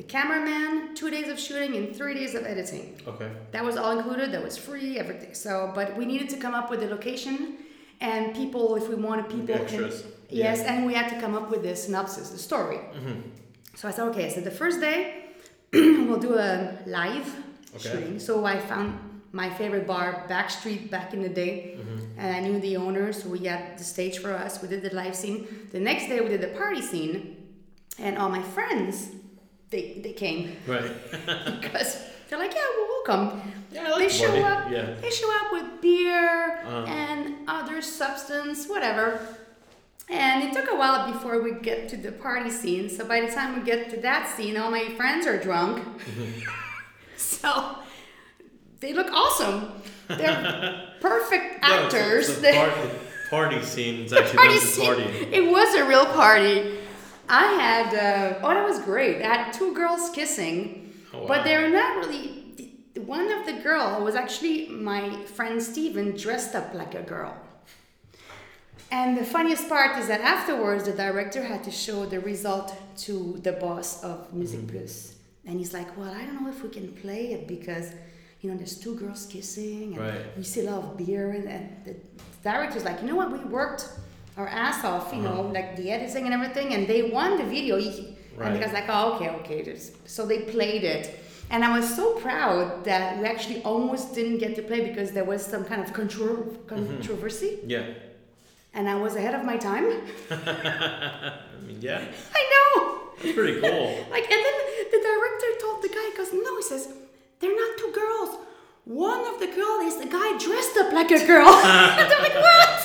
[0.00, 2.86] the cameraman, two days of shooting, and three days of editing.
[3.12, 3.30] Okay.
[3.54, 4.26] That was all included.
[4.34, 4.90] That was free.
[5.04, 5.32] Everything.
[5.46, 7.36] So, but we needed to come up with a location
[8.10, 9.54] and people, if we wanted people.
[9.54, 9.96] Extras.
[10.44, 12.78] yes, and we had to come up with the synopsis, the story.
[12.78, 13.20] Mm-hmm.
[13.78, 14.26] So I said, okay.
[14.34, 14.96] So the first day,
[16.06, 16.52] we'll do a
[16.98, 17.28] live
[17.76, 17.90] Okay.
[17.90, 18.18] shooting.
[18.28, 18.88] So I found
[19.32, 22.05] my favorite bar, Backstreet, back in the day, Mm-hmm.
[22.18, 24.60] And I knew the owner, so we had the stage for us.
[24.62, 25.68] We did the live scene.
[25.72, 27.36] The next day, we did the party scene,
[27.98, 29.08] and all my friends,
[29.70, 30.90] they they came Right.
[31.60, 31.90] because
[32.28, 33.52] they're like, yeah, well, welcome.
[33.72, 34.42] Yeah, like they show party.
[34.42, 34.70] up.
[34.70, 34.94] Yeah.
[35.02, 36.84] They show up with beer Uh-huh.
[36.88, 39.20] and other substance, whatever.
[40.08, 42.88] And it took a while before we get to the party scene.
[42.88, 45.82] So by the time we get to that scene, all my friends are drunk.
[47.16, 47.76] so
[48.80, 49.72] they look awesome.
[50.08, 52.28] They're perfect No, actors.
[52.28, 52.90] it's They- party,
[53.30, 53.96] party scene.
[54.02, 54.86] It's actually party scene.
[54.86, 55.02] party.
[55.38, 56.56] It was a real party.
[57.28, 59.16] I had uh, oh that was great.
[59.22, 60.58] I had two girls kissing,
[61.12, 61.26] Oh, wow.
[61.30, 62.22] but they're not really.
[63.16, 65.02] One of the girl was actually my
[65.36, 67.32] friend Steven dressed up like a girl.
[68.90, 72.72] And the funniest part is that afterwards the director had to show the result
[73.04, 74.76] to the boss of Music Mm-hmm.
[74.78, 75.14] Plus.
[75.44, 77.86] And he's like, Well, I don't know if we can play it because
[78.40, 80.36] you know there's two girls kissing and Right.
[80.36, 81.94] we lot of beer and, and the
[82.42, 83.88] director's like, you know what, we worked
[84.36, 85.52] our ass off, you know, Uh-huh.
[85.58, 87.76] like the editing and everything, and they won the video.
[87.78, 88.48] He- Right.
[88.48, 89.62] And the guy's like, oh, okay, okay.
[89.62, 91.04] Just, so they played it.
[91.48, 95.24] And I was so proud that we actually almost didn't get to play because there
[95.24, 96.66] was some kind of contro- Mm-hmm.
[96.96, 97.60] controversy.
[97.66, 97.86] Yeah.
[98.74, 99.86] And I was ahead of my time.
[100.30, 101.32] I
[101.66, 102.04] mean, yeah.
[102.34, 103.00] I know.
[103.22, 103.88] That's pretty cool.
[104.14, 104.56] Like, and then
[104.94, 106.88] the director told the guy, because no, he says,
[107.40, 108.38] they're not two girls.
[108.84, 111.48] One of the girl is a guy dressed up like a girl.
[111.48, 112.80] and I'm like, what?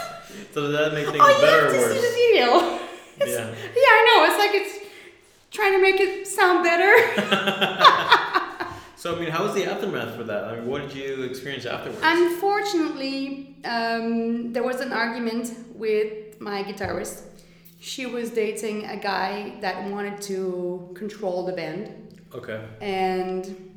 [0.53, 2.01] So does that make things Oh, better or to see worse?
[2.01, 2.79] the video.
[3.23, 3.49] It's, Yeah.
[3.49, 4.25] yeah, I know.
[4.29, 4.79] It's like it's
[5.51, 6.91] trying to make it sound better.
[9.01, 10.43] So I mean, how was the aftermath for that?
[10.43, 12.01] I mean, what did you experience afterwards?
[12.03, 17.23] Unfortunately, um, there was an argument with my guitarist.
[17.79, 21.89] She was dating a guy that wanted to control the band,
[22.35, 22.63] okay.
[22.79, 23.70] and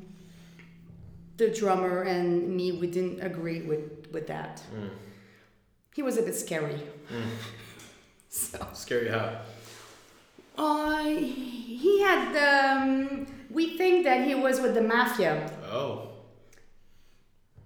[1.37, 4.61] the drummer and me we didn't agree with with that.
[4.75, 4.89] Mm.
[5.93, 6.81] He was a bit scary.
[7.11, 7.21] Mm.
[8.27, 9.37] So, Scary how?
[10.57, 15.49] uh, he had um, we think that he was with the mafia.
[15.71, 16.09] Oh.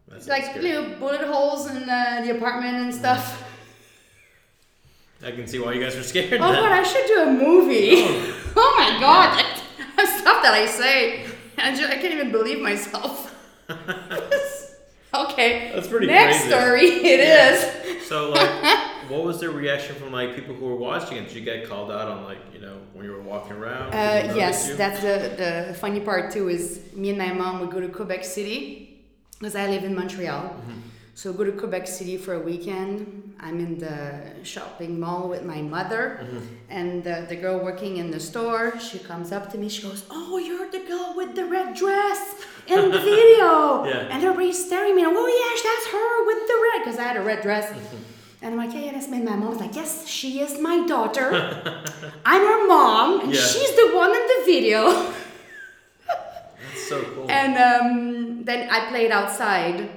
[0.07, 0.53] That's like
[0.99, 3.43] bullet holes in uh, the apartment and stuff.
[5.23, 6.33] I can see why you guys are scared.
[6.33, 7.91] Oh god, I should do a movie.
[8.55, 9.43] oh my god,
[10.19, 11.25] stuff that I say,
[11.57, 13.28] I, just, I can't even believe myself.
[15.13, 16.49] okay, That's pretty next crazy.
[16.49, 16.85] story.
[16.85, 17.63] It is.
[17.63, 18.05] Yeah.
[18.05, 18.49] So like,
[19.09, 21.27] what was the reaction from like people who were watching it?
[21.27, 23.93] Did you get called out on like you know when you were walking around?
[23.93, 24.75] Uh, yes, you?
[24.75, 26.49] that's the, the funny part too.
[26.49, 29.03] Is me and my mom would go to Quebec City
[29.39, 30.41] because I live in Montreal.
[30.49, 30.79] Mm-hmm.
[31.15, 33.35] So go to Quebec City for a weekend.
[33.41, 36.45] I'm in the shopping mall with my mother, Mm-hmm.
[36.69, 38.77] and the, the girl working in the store.
[38.79, 39.67] She comes up to me.
[39.69, 42.35] She goes, "Oh, you're the girl with the red dress
[42.71, 44.11] in the video." Yeah.
[44.11, 45.03] And everybody's staring at me.
[45.05, 47.71] Oh yes, that's her with the red, because I had a red dress.
[48.41, 49.17] And I'm like, yeah, yeah, that's me.
[49.17, 51.27] And my mom's like, yes, she is my daughter.
[52.25, 53.41] I'm her mom, and Yeah.
[53.41, 55.13] she's the one in the video.
[56.07, 57.29] That's so cool.
[57.29, 59.89] And um, then I played outside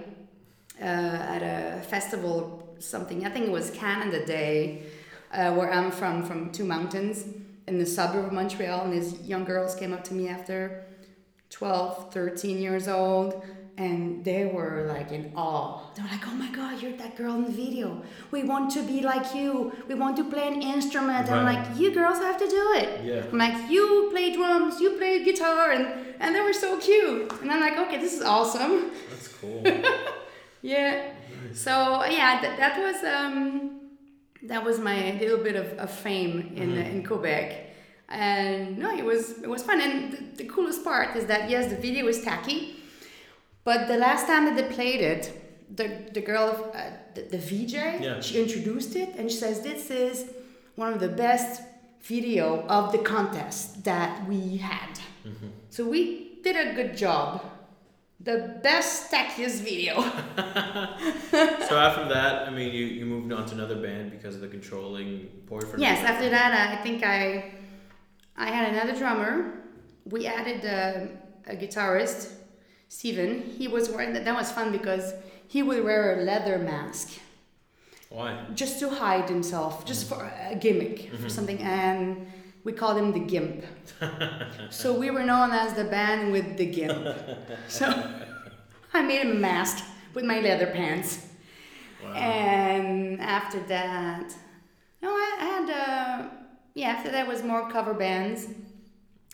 [0.81, 3.25] uh, at a festival, something.
[3.25, 4.83] I think it was Canada Day,
[5.33, 7.25] uh, where I'm from, from Two Mountains
[7.69, 8.83] in the suburb of Montreal.
[8.85, 10.85] And these young girls came up to me after
[11.53, 13.45] 12, 13 years old.
[13.79, 15.81] And they were like in awe.
[15.95, 18.03] They're like, oh my God, you're that girl in the video.
[18.31, 19.73] We want to be like you.
[19.89, 21.29] We want to play an instrument.
[21.29, 23.05] And I'm like, you girls have to do it.
[23.05, 23.25] Yeah.
[23.33, 25.87] I'm like, you play drums, you play guitar, and,
[26.21, 27.33] and they were so cute.
[27.41, 28.91] And I'm like, okay, this is awesome.
[29.11, 29.65] That's cool.
[30.63, 31.11] Yeah.
[31.53, 33.81] So yeah, that, that was um,
[34.45, 37.62] that was my little bit of, of fame in in Quebec,
[38.13, 39.81] and no, it was it was fun.
[39.81, 42.77] And the, the coolest part is that yes, the video is tacky,
[43.65, 45.23] but the last time that they played it,
[45.75, 48.21] the the girl, uh, the, the VJ, Yeah.
[48.21, 50.31] she introduced it, and she says this is
[50.77, 51.63] one of the best
[52.03, 54.99] video of the contest that we had.
[55.71, 57.43] So we did a good job.
[58.21, 59.95] The best tackiest video.
[61.69, 64.49] so after that, I mean, you, you moved on to another band because of the
[64.49, 65.81] controlling boyfriend.
[65.81, 67.53] Yes, after that, I think I
[68.37, 69.63] I had another drummer.
[70.05, 72.33] We added uh, a guitarist,
[72.89, 73.43] Steven.
[73.43, 74.25] He was wearing that.
[74.25, 75.15] That was fun because
[75.49, 77.21] he would wear a leather mask
[78.09, 78.45] Why?
[78.55, 81.59] just to hide himself, just for a gimmick, for something.
[81.59, 82.27] And
[82.65, 83.65] we called him the Gimp.
[84.71, 87.07] so we were known as the band with the Gimp.
[87.69, 87.87] so
[88.95, 91.27] I made him a mask with my leather pants.
[92.03, 92.13] Wow.
[92.15, 94.35] And after that,
[95.01, 96.29] no, I, I had, uh,
[96.75, 98.49] yeah, after that was more cover bands.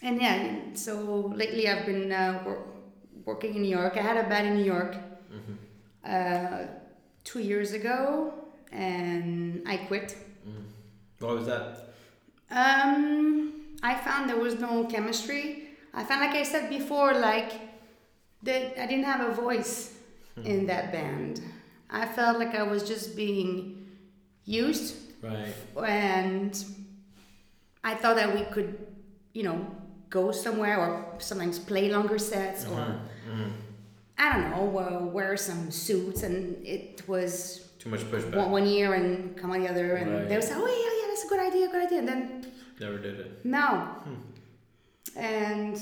[0.03, 2.65] And yeah, so lately I've been uh, wor-
[3.25, 3.97] working in New York.
[3.97, 4.97] I had a band in New York
[6.05, 6.67] uh,
[7.25, 8.33] two years ago,
[8.73, 10.17] and I quit.
[11.19, 11.89] What was that?
[12.51, 15.65] Um, I found there was no chemistry.
[15.93, 17.53] I found, like I said before, like
[18.45, 19.95] that I didn't have a voice
[20.45, 21.41] in that band.
[21.91, 23.89] I felt like I was just being
[24.45, 25.53] used, Right.
[25.85, 26.53] and
[27.91, 28.71] I thought that we could,
[29.39, 29.59] you know,
[30.17, 30.91] go somewhere or
[31.29, 32.81] sometimes play longer sets or
[33.31, 33.51] Mhm.
[34.25, 36.37] I don't know, uh, wear some suits, and
[36.77, 37.31] it was
[37.83, 38.37] Too much pushback.
[38.41, 39.09] one, one year and
[39.41, 40.29] come on the other, and Right.
[40.29, 42.21] they would say, "Oh yeah, yeah, that's a good idea, good idea," and then
[42.85, 43.31] Never did it.
[43.57, 43.69] no.
[45.17, 45.77] And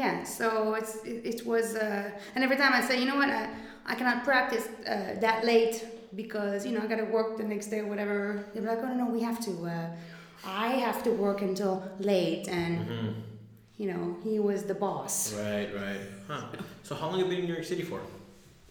[0.00, 3.30] yeah, so it's it, it was, uh, and every time I say, you know what,
[3.30, 3.42] I,
[3.90, 5.76] I cannot practice uh, that late
[6.14, 8.44] because you know I gotta work the next day or whatever.
[8.52, 9.52] They're like, oh no, no, we have to.
[10.44, 13.14] I have to work until late, and Mhm.
[13.76, 15.32] you know he was the boss.
[15.34, 16.00] Right, right.
[16.28, 16.42] Huh.
[16.82, 18.00] So how long have you been in New York City for?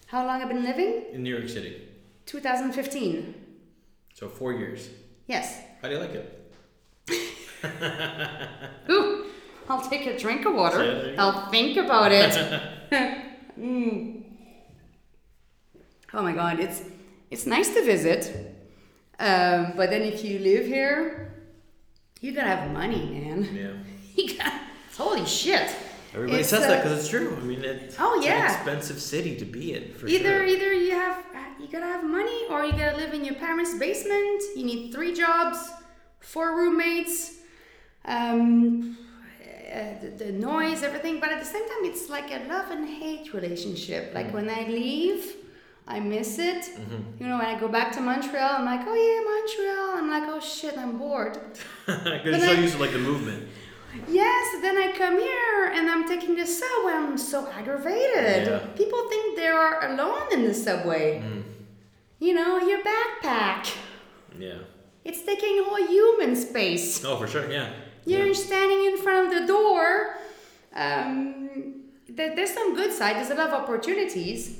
[0.07, 1.05] How long I've been living?
[1.13, 1.73] In New York City.
[2.25, 3.33] 2015.
[4.13, 4.89] So four years.
[5.27, 5.61] Yes.
[5.81, 6.27] How do you like it?
[8.89, 9.25] Ooh,
[9.69, 10.83] I'll take a drink of water.
[10.83, 11.21] Yeah, there you go.
[11.23, 12.33] I'll think about it.
[13.59, 14.23] Mm.
[16.13, 16.81] Oh my god, it's
[17.29, 18.31] it's nice to visit,
[19.19, 21.30] um, but then if you live here,
[22.21, 23.43] you gotta have money, man.
[23.53, 23.71] Yeah.
[24.15, 24.53] You got
[24.97, 25.73] holy shit.
[26.13, 27.35] Everybody It's, says uh, that because it's true.
[27.37, 28.39] I mean, it's, Oh, it's yeah.
[28.45, 30.45] an expensive city to be in for either sure.
[30.45, 31.23] either you have
[31.59, 34.41] you gotta have money or you gotta live in your parents' basement.
[34.57, 35.57] You need three jobs,
[36.19, 37.35] four roommates.
[38.03, 38.97] Um,
[39.71, 41.21] uh, the, the noise, everything.
[41.21, 44.11] But at the same time, it's like a love and hate relationship.
[44.13, 45.35] Like when I leave,
[45.91, 46.63] I miss it.
[47.19, 49.97] You know, when I go back to Montreal, I'm like, oh yeah, Montreal.
[49.99, 51.37] I'm like, oh shit, I'm bored.
[51.85, 53.47] Because you're so I- used to like the movement.
[54.07, 56.93] Yes, then I come here and I'm taking the subway.
[56.93, 58.47] I'm so aggravated.
[58.47, 58.59] Yeah.
[58.77, 61.21] People think they are alone in the subway.
[62.19, 63.75] You know, your backpack.
[64.39, 64.59] Yeah.
[65.03, 67.03] It's taking whole human space.
[67.03, 67.51] Oh, for sure.
[67.51, 67.67] Yeah.
[68.05, 68.33] You're Yeah.
[68.47, 70.15] standing in front of the door.
[70.73, 73.17] Um, there, there's some good side.
[73.17, 74.57] There's a lot of opportunities,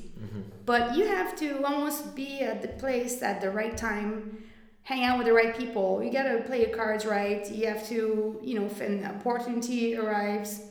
[0.66, 4.44] but you have to almost be at the place at the right time,
[4.84, 6.04] hang out with the right people.
[6.04, 7.50] You gotta play your cards right.
[7.52, 10.62] You have to, you know, if an opportunity arrives,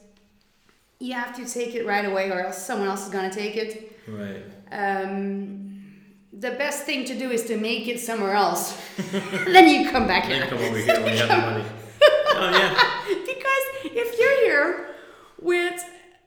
[0.99, 3.99] you have to take it right away, or else someone else is gonna take it.
[4.09, 4.43] Right.
[4.73, 5.67] Um,
[6.33, 8.81] the best thing to do is to make it somewhere else.
[9.47, 10.47] then you come back Then here.
[10.51, 11.65] come over here when you have the money.
[12.33, 13.15] Oh yeah.
[13.27, 14.95] because if you're here
[15.41, 15.83] with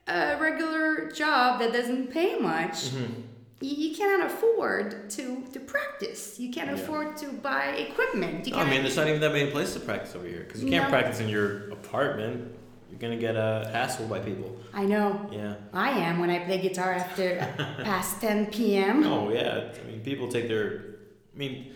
[0.07, 3.21] a regular job that doesn't pay much, Mm-hmm.
[3.63, 6.39] You, cannot afford to, to practice.
[6.39, 6.83] You can't Yeah.
[6.83, 8.45] afford to buy equipment.
[8.47, 10.63] You No, I mean, there's not even that many places to practice over here because
[10.63, 10.89] you can't No.
[10.89, 12.51] practice in your apartment.
[12.89, 14.55] You're gonna get uh, hassled by people.
[14.73, 15.27] I know.
[15.31, 15.55] Yeah.
[15.73, 17.37] I am when I play guitar after
[17.83, 19.03] past 10 p.m.
[19.03, 19.71] Oh yeah.
[19.81, 20.95] I mean, people take their.
[21.33, 21.73] I mean,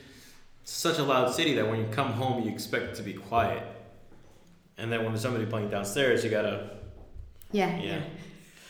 [0.61, 3.13] it's such a loud city that when you come home, you expect it to be
[3.13, 3.63] quiet,
[4.77, 6.69] and then when there's somebody playing downstairs, you gotta.
[7.51, 7.79] Yeah.
[7.79, 8.01] Yeah.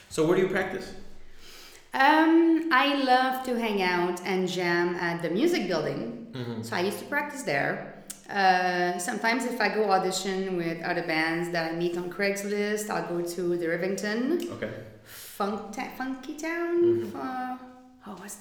[0.09, 0.93] So where do you practice?
[1.97, 6.27] Um, I love to hang out and jam at the music building.
[6.31, 6.61] Mm-hmm.
[6.61, 8.03] So I used to practice there.
[8.29, 13.07] Uh, sometimes if I go audition with other bands that I meet on Craigslist, I'll
[13.07, 14.69] go to the Rivington, Okay.
[15.05, 16.83] Funk ta- Funky Town.
[16.83, 17.17] Mm-hmm.
[17.17, 17.57] Uh,
[18.05, 18.37] oh, what's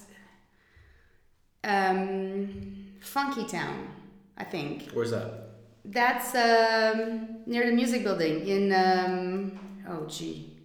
[1.63, 3.87] the, um, Funky Town,
[4.37, 4.91] I think.
[4.91, 5.45] Where's that?
[5.85, 8.73] That's um, near the music building in.
[8.73, 10.57] Um, oh, gee.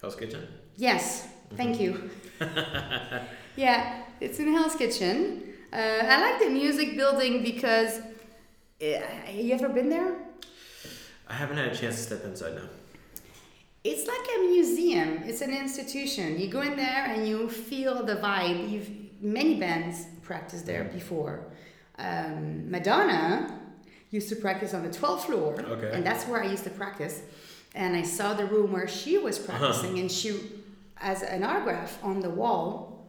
[0.00, 0.46] Hell's Kitchen.
[0.76, 1.82] Yes, thank Mm-hmm.
[1.82, 2.10] you.
[3.56, 5.42] yeah, it's in Hell's Kitchen.
[5.72, 7.98] Uh, I like the music building because.
[8.80, 9.00] Uh,
[9.32, 10.16] you ever been there?
[11.28, 12.68] I haven't had a chance to step inside now.
[13.84, 15.22] It's like a museum.
[15.24, 16.38] It's an institution.
[16.38, 18.70] You go in there and you feel the vibe.
[18.70, 21.44] You've many bands practiced there before.
[21.98, 23.60] Um, Madonna
[24.10, 25.90] used to practice on the 12th floor, Okay.
[25.92, 27.22] and that's where I used to practice.
[27.74, 30.32] And I saw the room where she was practicing, and she
[31.02, 33.08] has an autograph on the wall,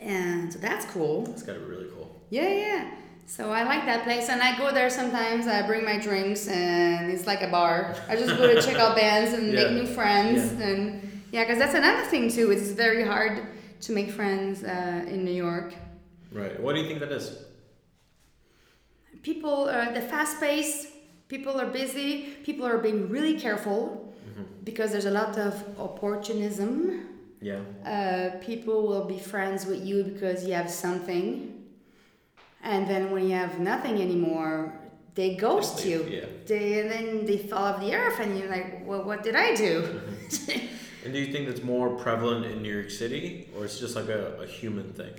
[0.00, 1.28] and so that's cool.
[1.30, 2.20] It's gotta be really cool.
[2.30, 2.90] Yeah, yeah.
[3.26, 5.46] So I like that place, and I go there sometimes.
[5.46, 7.94] I bring my drinks, and it's like a bar.
[8.08, 9.64] I just go to check out bands and Yeah.
[9.64, 10.66] make new friends, Yeah.
[10.68, 12.50] and yeah, because that's another thing too.
[12.50, 13.34] It's very hard
[13.82, 15.74] to make friends uh, in New York.
[16.32, 16.58] Right.
[16.60, 17.26] What do you think that is?
[19.22, 20.88] People, uh, the fast pace.
[21.28, 22.10] People are busy.
[22.44, 24.44] People are being really careful Mm-hmm.
[24.64, 26.72] because there's a lot of opportunism.
[27.40, 27.60] Yeah.
[27.84, 31.64] Uh, people will be friends with you because you have something,
[32.62, 34.72] and then when you have nothing anymore,
[35.14, 36.16] they ghost leave, you.
[36.18, 36.24] yeah.
[36.46, 39.54] They and then they fall off the earth, and you're like, "Well, what did I
[39.54, 40.00] do?"
[41.04, 44.08] And do you think that's more prevalent in New York City, or it's just like
[44.08, 45.14] a, a human thing?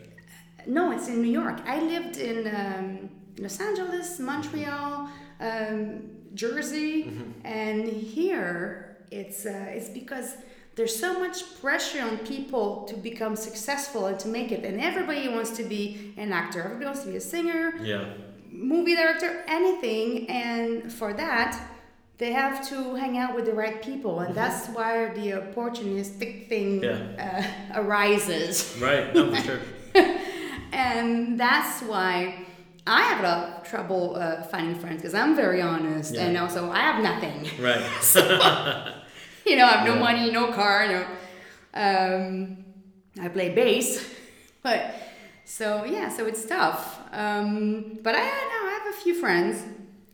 [0.68, 1.62] no, it's in New York.
[1.66, 6.02] I lived in um, Los Angeles, Montreal, um,
[6.34, 7.48] Jersey, Mm-hmm.
[7.48, 10.34] and here it's uh, it's because.
[10.80, 15.28] There's so much pressure on people to become successful and to make it, and everybody
[15.28, 16.62] wants to be an actor.
[16.62, 18.06] Everybody wants to be a singer, Yeah.
[18.50, 21.52] movie director, anything, and for that,
[22.18, 26.86] they have to hang out with the right people, and that's why the opportunistic thing
[26.86, 27.44] uh,
[27.76, 28.78] arises.
[28.80, 29.14] Right.
[29.14, 29.60] No, for sure.
[30.72, 32.46] and that's why
[32.88, 36.22] I have a lot of trouble uh, finding friends because I'm very honest, Yeah.
[36.28, 37.50] and also I have nothing.
[37.62, 37.84] Right.
[39.50, 40.00] you know, I have no Yeah.
[40.00, 41.06] money, no car, no.
[41.74, 42.66] Um,
[43.22, 43.90] I play bass,
[44.64, 44.96] but
[45.46, 47.00] so yeah, so it's tough.
[47.12, 49.64] Um, but I, know I have a few friends.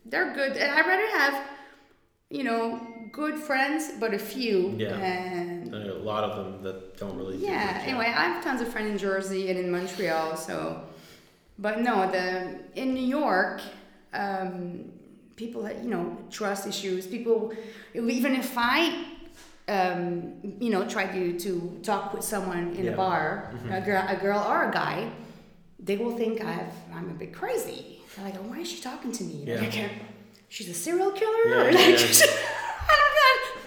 [0.04, 0.52] They're good.
[0.56, 1.34] I'd rather have,
[2.30, 2.80] you know,
[3.12, 4.74] good friends, but a few.
[4.78, 4.94] Yeah.
[4.96, 7.36] And a lot of them that don't really.
[7.36, 7.72] yeah.
[7.74, 10.36] much, Anyway, I have tons of friends in Jersey and in Montreal.
[10.36, 10.82] So,
[11.58, 13.60] but no, the in New York,
[14.12, 14.92] um,
[15.36, 17.06] people that you know trust issues.
[17.06, 17.52] People,
[17.94, 19.12] even if I.
[19.68, 22.92] Um, you know, try to, to talk with someone in Yeah.
[22.92, 25.10] a bar, a girl, a girl or a guy,
[25.80, 28.00] they will think I have, I'm a bit crazy.
[28.14, 29.42] They're like, oh, why is she talking to me?
[29.46, 29.60] Yeah.
[29.60, 29.90] Like,
[30.48, 31.48] she's a serial killer?
[31.48, 32.26] Yeah, or yeah, like, yeah.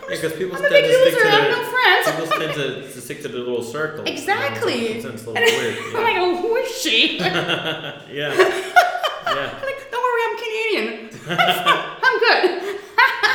[0.10, 1.20] because people I'm a tend big to stick loser.
[1.20, 2.04] to I have their, no friends.
[2.12, 2.54] people tend
[2.86, 4.06] to, to stick to their little circle.
[4.06, 4.74] Exactly.
[4.74, 5.78] It's, it's a little weird.
[5.96, 7.18] I'm like, oh, who is she?
[7.20, 8.02] Yeah.
[8.10, 8.30] yeah.
[8.30, 11.10] like, don't worry, I'm Canadian.
[11.30, 12.80] I'm good.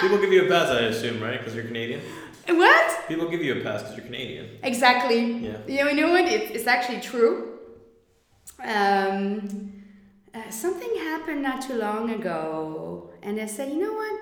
[0.00, 1.38] People give you a pass, I assume, right?
[1.38, 2.00] Because you're Canadian.
[2.48, 3.09] What?
[3.09, 4.59] People give you a pass because you're Canadian.
[4.62, 5.20] Exactly.
[5.33, 5.59] Yeah.
[5.66, 6.24] You know, you know what?
[6.24, 7.59] It, it's actually true.
[8.62, 9.83] Um,
[10.35, 14.20] uh, something happened not too long ago, and they said, you know what?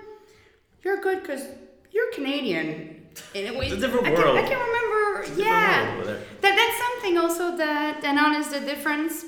[0.83, 1.45] You're good because
[1.91, 3.07] you're Canadian.
[3.35, 4.39] And it was, It's a different I can, world.
[4.39, 5.23] I can remember.
[5.23, 5.85] It's yeah.
[5.85, 6.21] world over there.
[6.41, 9.25] That, that's something also that, and honest, the difference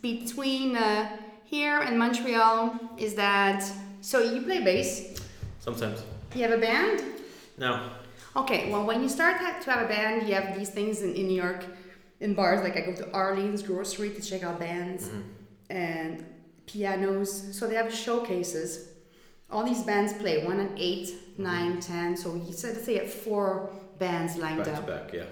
[0.00, 3.64] between uh, here and Montreal is that,
[4.00, 5.20] so you play bass,
[5.60, 6.02] Sometimes.
[6.34, 7.02] you have a band,
[7.58, 7.90] No.
[8.36, 11.26] Okay, well, when you start to have a band, you have these things in, in
[11.26, 11.64] New York,
[12.20, 12.62] in bars.
[12.62, 15.20] Like I go to Arlene's Grocery to check out bands mm-hmm.
[15.70, 16.24] and
[16.66, 17.56] pianos.
[17.56, 18.90] So they have showcases.
[19.50, 21.42] All these bands play one at eight, mm-hmm.
[21.42, 22.16] nine, ten.
[22.16, 24.86] So you said let's say you have four bands lined Back up.
[24.86, 25.24] to back, yeah.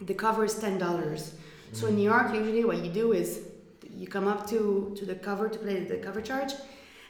[0.00, 1.34] The cover is ten dollars.
[1.72, 1.96] So in mm-hmm.
[1.96, 3.40] New York, usually what you do is
[3.90, 6.52] you come up to to the cover to play the cover charge,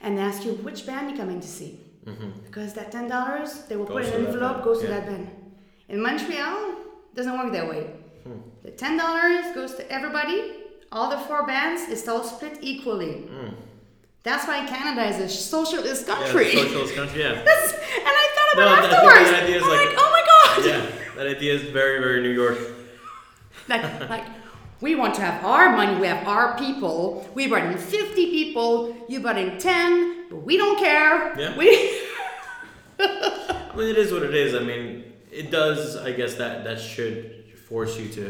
[0.01, 1.81] and ask you which band you're coming to see.
[2.45, 5.29] Because that ten dollars, they will put in an envelope, goes to that band.
[5.89, 6.75] In Montreal,
[7.15, 7.83] doesn't work that way.
[8.25, 8.39] Hmm.
[8.63, 10.53] The ten dollars goes to everybody.
[10.93, 13.29] All the four bands is all split equally.
[14.23, 16.55] That's why Canada is a socialist country.
[16.55, 17.33] Yeah, socialist country, yeah.
[17.49, 19.31] That's- and I thought about think afterwards.
[19.31, 20.67] that idea is I'm like- like, oh my god.
[20.67, 20.87] Yeah,
[21.17, 22.59] that idea is very, very New York.
[23.69, 24.27] Like, like,
[24.85, 27.27] we want to have our money, we have our people.
[27.35, 31.41] We brought in 50 people, you brought in 10, but we don't care.
[31.41, 31.57] Yeah.
[31.57, 31.69] We,
[33.01, 34.55] I mean, it is what it is.
[34.55, 35.97] I mean, it does.
[35.97, 38.25] I guess that that should force you to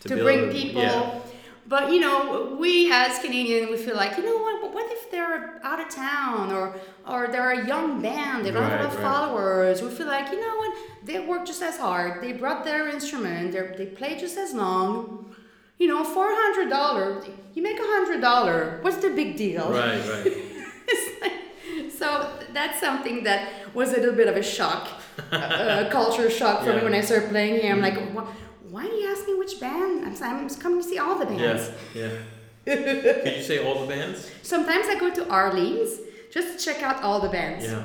[0.00, 0.80] to, to bring people.
[0.80, 1.20] Yeah,
[1.66, 5.60] But, you know, we as Canadian, we feel like, you know what, what if they're
[5.62, 9.82] out of town or, or they're a young band, they don't have enough followers.
[9.82, 10.72] We feel like, you know what,
[11.04, 15.33] they work just as hard, they brought their instrument, they play just as long.
[15.78, 17.24] You know, four hundred dollars.
[17.54, 18.78] you make a hundred dollar.
[18.82, 19.70] What's the big deal?
[19.70, 20.36] right, right.
[21.20, 21.44] Like-
[21.90, 24.88] so that's something that was a little bit of a shock,
[25.32, 27.72] a, a culture shock for me when I started playing here.
[27.72, 28.14] I'm like, mm-hmm.
[28.14, 28.24] why,
[28.70, 30.04] why do you ask me which band?
[30.04, 31.70] I'm, I'm coming to see all the bands.
[31.94, 32.10] Yeah,
[32.66, 32.74] yeah.
[33.22, 34.30] Could you say all the bands?
[34.42, 36.00] Sometimes I go to Arlene's
[36.32, 37.64] just to check out all the bands.
[37.64, 37.84] Yeah.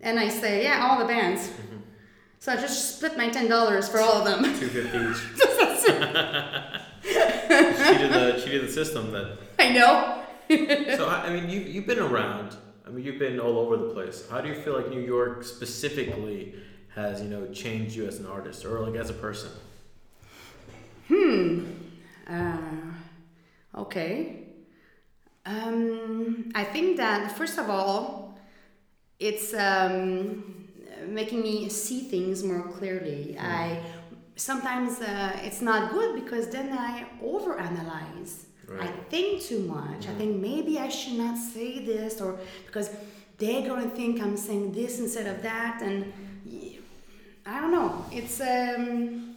[0.00, 1.48] And I say, yeah, all the bands.
[1.48, 1.76] Mm-hmm.
[2.38, 4.44] So I just split my ten dollars for all of them.
[4.58, 5.20] Two fifty each.
[7.98, 9.12] cheated the cheated the system.
[9.12, 10.22] That I know.
[10.96, 12.56] so I mean you you've been around.
[12.86, 14.24] I mean you've been all over the place.
[14.30, 16.54] How do you feel like New York specifically
[16.94, 19.50] has you know changed you as an artist or like as a person?
[21.08, 21.64] Hmm.
[22.28, 22.58] Uh,
[23.76, 24.42] okay.
[25.44, 28.36] Um, I think that first of all,
[29.20, 30.66] it's um,
[31.06, 33.36] making me see things more clearly.
[33.38, 33.80] I
[34.36, 38.44] sometimes uh, it's not good because then I overanalyze.
[38.80, 40.08] I think too much.
[40.08, 42.90] I think maybe I should not say this or because
[43.38, 46.12] they're gonna think I'm saying this instead of that, and
[47.44, 48.04] I don't know.
[48.10, 49.36] It's um,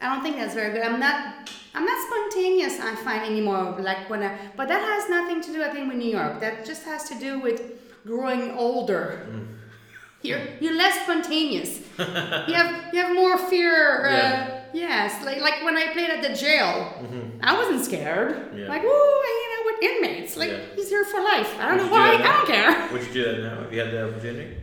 [0.00, 0.82] I don't think that's very good.
[0.82, 1.50] I'm not.
[1.74, 2.80] I'm not spontaneous.
[2.80, 3.76] I find anymore.
[3.78, 5.62] Like when I, but that has nothing to do.
[5.62, 6.40] I think with New York.
[6.40, 7.60] That just has to do with
[8.04, 9.26] growing older.
[10.22, 11.80] You're you're less spontaneous.
[11.98, 14.06] you have you have more fear.
[14.06, 14.54] Uh, Yeah.
[14.74, 16.92] Yes, like like when I played at the jail,
[17.42, 18.32] I wasn't scared.
[18.54, 18.68] Yeah.
[18.68, 20.36] Like woo, hanging out with inmates.
[20.36, 20.60] Like Yeah.
[20.76, 21.50] he's here for life.
[21.58, 22.16] I don't Would know why.
[22.16, 22.88] do I don't care.
[22.92, 24.56] Would you do that now if you had the opportunity?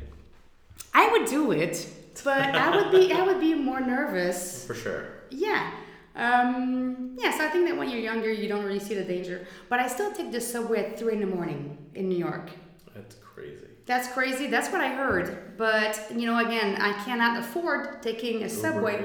[0.93, 1.87] I would do it,
[2.23, 4.63] but I would be I would be more nervous.
[4.67, 5.03] For sure.
[5.31, 5.71] Yeah.
[6.15, 9.45] Um, yeah, so I think that when you're younger, you don't really see the danger.
[9.69, 12.51] But I still take the subway at 3 in the morning in New York.
[12.95, 13.67] That's crazy.
[13.85, 14.47] That's crazy.
[14.47, 15.57] That's what I heard.
[15.57, 18.95] But, you know, again, I cannot afford taking a subway.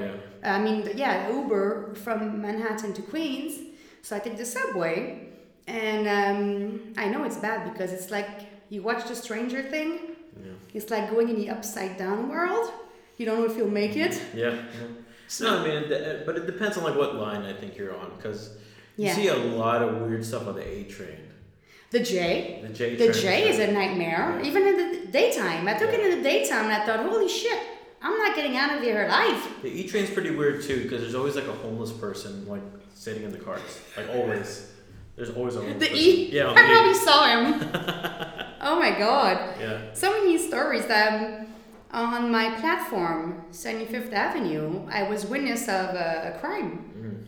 [0.43, 0.55] yeah.
[0.55, 3.59] I mean, yeah, Uber from Manhattan to Queens.
[4.01, 5.27] So I take the subway.
[5.67, 8.29] And um, I know it's bad because it's like
[8.69, 9.99] you watch the Stranger Thing.
[10.43, 10.51] Yeah.
[10.73, 12.71] It's like going in the upside down world.
[13.17, 14.19] You don't know if you'll make it.
[14.33, 14.49] Yeah.
[14.55, 14.87] yeah.
[15.41, 15.89] No, I mean,
[16.25, 18.57] but it depends on like what line I think you're on because
[18.97, 19.15] you Yeah.
[19.15, 21.19] see a lot of weird stuff on the A train.
[21.91, 22.59] The J.
[22.65, 23.11] The J The.
[23.13, 24.47] J is a nightmare, Yeah.
[24.47, 25.67] even in the daytime.
[25.67, 27.59] I took it in the daytime and I thought, holy shit,
[28.01, 29.41] I'm not getting out of here alive.
[29.61, 32.61] The E train's pretty weird too because there's always like a homeless person like
[32.93, 33.61] sitting in the cars.
[33.97, 34.69] Like always.
[35.17, 35.97] There's always a homeless The person.
[36.01, 36.29] E?
[36.31, 36.51] Yeah.
[36.51, 36.71] I the E.
[36.73, 37.71] probably saw him.
[38.61, 39.55] oh my god.
[39.59, 39.93] Yeah.
[39.93, 40.89] So many stories.
[40.89, 41.47] Um,
[41.91, 46.89] on my platform, 75th Avenue, I was witness of a, a crime.
[46.97, 47.20] Mm.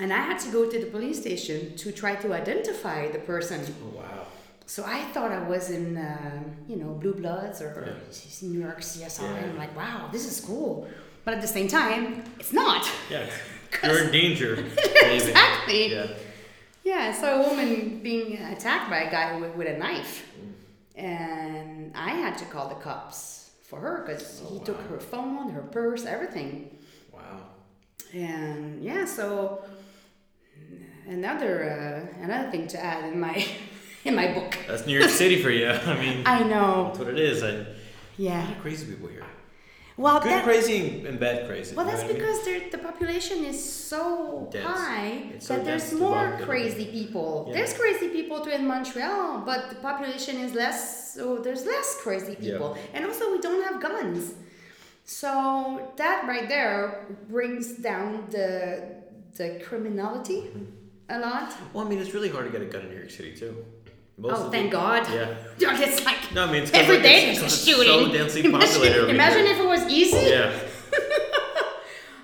[0.00, 3.60] And I had to go to the police station to try to identify the person.
[3.84, 4.26] Oh, wow.
[4.66, 8.48] So I thought I was in, uh, you know, Blue Bloods or Yeah.
[8.48, 9.22] New York CSI.
[9.22, 9.46] Yeah.
[9.50, 10.88] I'm like, wow, this is cool.
[11.24, 12.88] But at the same time, it's not.
[13.10, 13.26] Yeah.
[13.84, 14.52] You're in danger.
[15.18, 15.92] exactly.
[15.92, 16.06] Yeah.
[16.82, 20.26] Yeah, saw a woman being attacked by a guy with, with a knife.
[20.96, 23.50] And I had to call the cops.
[23.68, 26.50] for her because Oh, he took her phone, her purse, everything.
[27.12, 27.38] Wow.
[28.12, 29.62] And yeah, so
[31.08, 33.44] another uh, another thing to add in my
[34.04, 34.56] in my book.
[34.68, 35.68] That's New York City for you.
[35.92, 36.86] I mean, I know.
[36.88, 37.42] that's what it is.
[37.42, 37.66] A
[38.16, 38.40] Yeah.
[38.42, 39.24] lot of crazy people here.
[39.96, 41.76] Well, Good that, crazy and bad crazy.
[41.76, 42.22] well, that's what I mean?
[42.22, 43.58] because the population is
[43.90, 44.64] so Dense.
[44.66, 47.44] high It's so that there's more crazy people.
[47.48, 47.54] Yeah.
[47.56, 52.32] There's crazy people too in Montreal, but the population is less, so there's less crazy
[52.32, 52.52] Yeah.
[52.52, 52.78] people.
[52.94, 54.32] And also, we don't have guns.
[55.04, 58.48] So that right there brings down the
[59.36, 60.64] the criminality Mm-hmm.
[61.10, 61.54] A lot.
[61.72, 63.64] Well, I mean, it's really hard to get a gun in New York City too.
[64.18, 65.08] Most oh, thank the, God.
[65.12, 65.34] Yeah.
[65.82, 68.06] It's like No, I mean, it's every like, day it's, there's a it's shooting.
[68.06, 70.30] so densely imagine populated imagine if it was easy.
[70.30, 70.58] Yeah.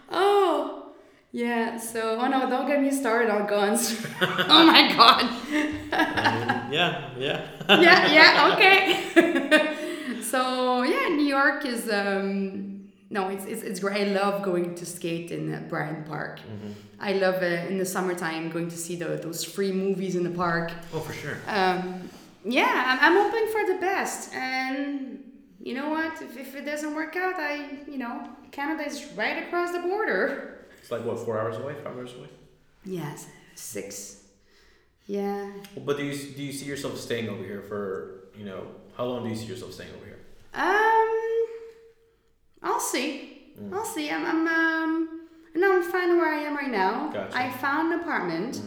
[0.08, 0.92] Oh,
[1.32, 1.76] yeah.
[1.76, 4.06] So, oh no, don't get me started on guns.
[4.22, 5.24] oh my god.
[5.92, 7.48] I mean, yeah, yeah.
[7.68, 10.22] yeah, yeah, okay.
[10.22, 12.75] so yeah, New York is um,
[13.08, 14.08] no, it's, it's it's great.
[14.08, 16.40] I love going to skate in uh, Bryant Park.
[16.98, 20.30] I love uh, in the summertime going to see the, those free movies in the
[20.30, 20.72] park.
[20.92, 21.36] Oh, for sure.
[21.46, 22.08] Um,
[22.44, 25.22] yeah, I'm, I'm hoping for the best, and
[25.60, 26.20] you know what?
[26.20, 30.66] If, if it doesn't work out, I you know Canada is right across the border.
[30.80, 32.28] It's like what, four hours away, five hours away.
[32.84, 34.22] Yes, six.
[35.06, 35.52] Yeah.
[35.74, 39.04] Well, but do you do you see yourself staying over here for you know how
[39.04, 40.18] long do you see yourself staying over here?
[40.54, 41.25] Um,
[42.66, 43.42] I'll see.
[43.60, 43.72] Mm.
[43.74, 44.10] I'll see.
[44.10, 45.20] I'm, I'm um,
[45.54, 47.10] no, I'm fine where I am right now.
[47.12, 47.36] Gotcha.
[47.36, 48.60] I found an apartment.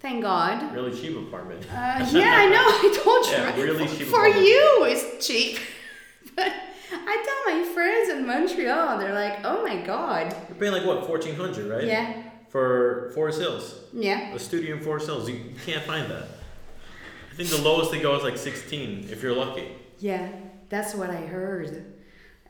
[0.00, 0.74] Thank God.
[0.74, 1.62] Really cheap apartment.
[1.70, 2.66] Uh, yeah, I know.
[2.66, 3.32] I told you.
[3.36, 3.56] Yeah, right?
[3.56, 4.46] really cheap For apartment.
[4.46, 5.58] you, it's cheap.
[6.36, 6.52] but
[6.92, 11.06] I tell my friends in Montreal, they're like, "Oh my God." You're paying like what,
[11.06, 11.84] fourteen hundred, right?
[11.84, 12.22] Yeah.
[12.50, 14.32] For Forest Hills, Yeah.
[14.32, 16.28] a studio in Forest Hills, you, you can't find that.
[17.32, 19.68] I think the lowest they go is like sixteen, if you're lucky.
[19.98, 20.28] Yeah,
[20.68, 21.93] that's what I heard.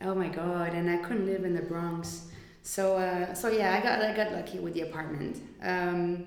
[0.01, 2.27] Oh my god, and I couldn't live in the Bronx.
[2.63, 5.41] So uh, so yeah, I got I got lucky with the apartment.
[5.63, 6.27] Um,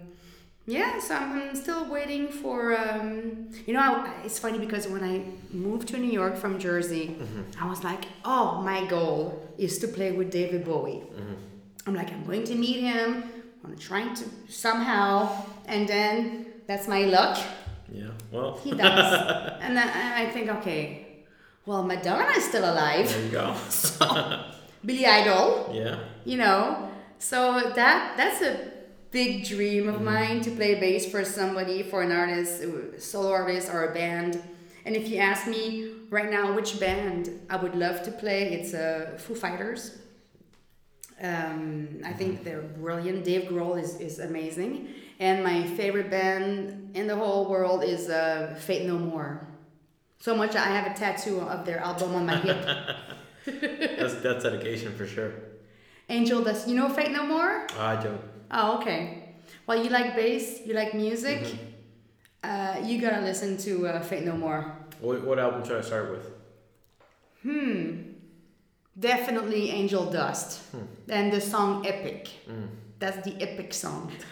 [0.65, 2.77] yeah, so I'm still waiting for.
[2.77, 5.23] Um, you know, I, it's funny because when I
[5.55, 7.15] moved to New York from Jersey,
[7.59, 11.03] I was like, oh, my goal is to play with David Bowie.
[11.87, 13.23] I'm like, I'm going to meet him.
[13.63, 17.37] I'm trying to somehow, and then that's my luck.
[17.89, 18.09] Yeah.
[18.31, 18.59] Well.
[18.61, 19.57] He does.
[19.61, 21.06] and then I I think, okay,
[21.67, 23.09] well, Madonna's still alive.
[23.09, 23.55] There you go.
[23.69, 24.43] so,
[24.85, 25.99] Billy Idol, yeah.
[26.25, 26.89] you know.
[27.19, 28.71] So that that's a
[29.11, 32.63] big dream of mine to play bass for somebody, for an artist,
[32.99, 34.41] solo artist or a band.
[34.85, 38.73] And if you ask me right now which band I would love to play, it's
[38.73, 39.97] uh, Foo Fighters.
[41.21, 43.25] Um, I think they're brilliant.
[43.25, 44.89] Dave Grohl is, is amazing.
[45.19, 49.46] And my favorite band in the whole world is uh, Faith No More.
[50.19, 52.65] So much I have a tattoo of their album on my hip.
[53.45, 55.31] That's that's dedication for sure.
[56.09, 56.67] Angel Dust.
[56.67, 57.65] You know Faith No More?
[57.79, 58.19] I don't.
[58.51, 59.35] Oh, okay.
[59.65, 61.55] Well, you like bass, you like music.
[62.43, 64.75] Uh, you gotta listen to uh, Faith No More.
[64.99, 66.29] What, what album should I start with?
[67.43, 68.01] Hmm.
[68.99, 70.61] Definitely Angel Dust.
[71.07, 72.27] And the song Epic.
[72.99, 74.11] That's the epic song.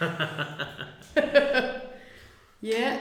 [2.60, 2.98] yeah.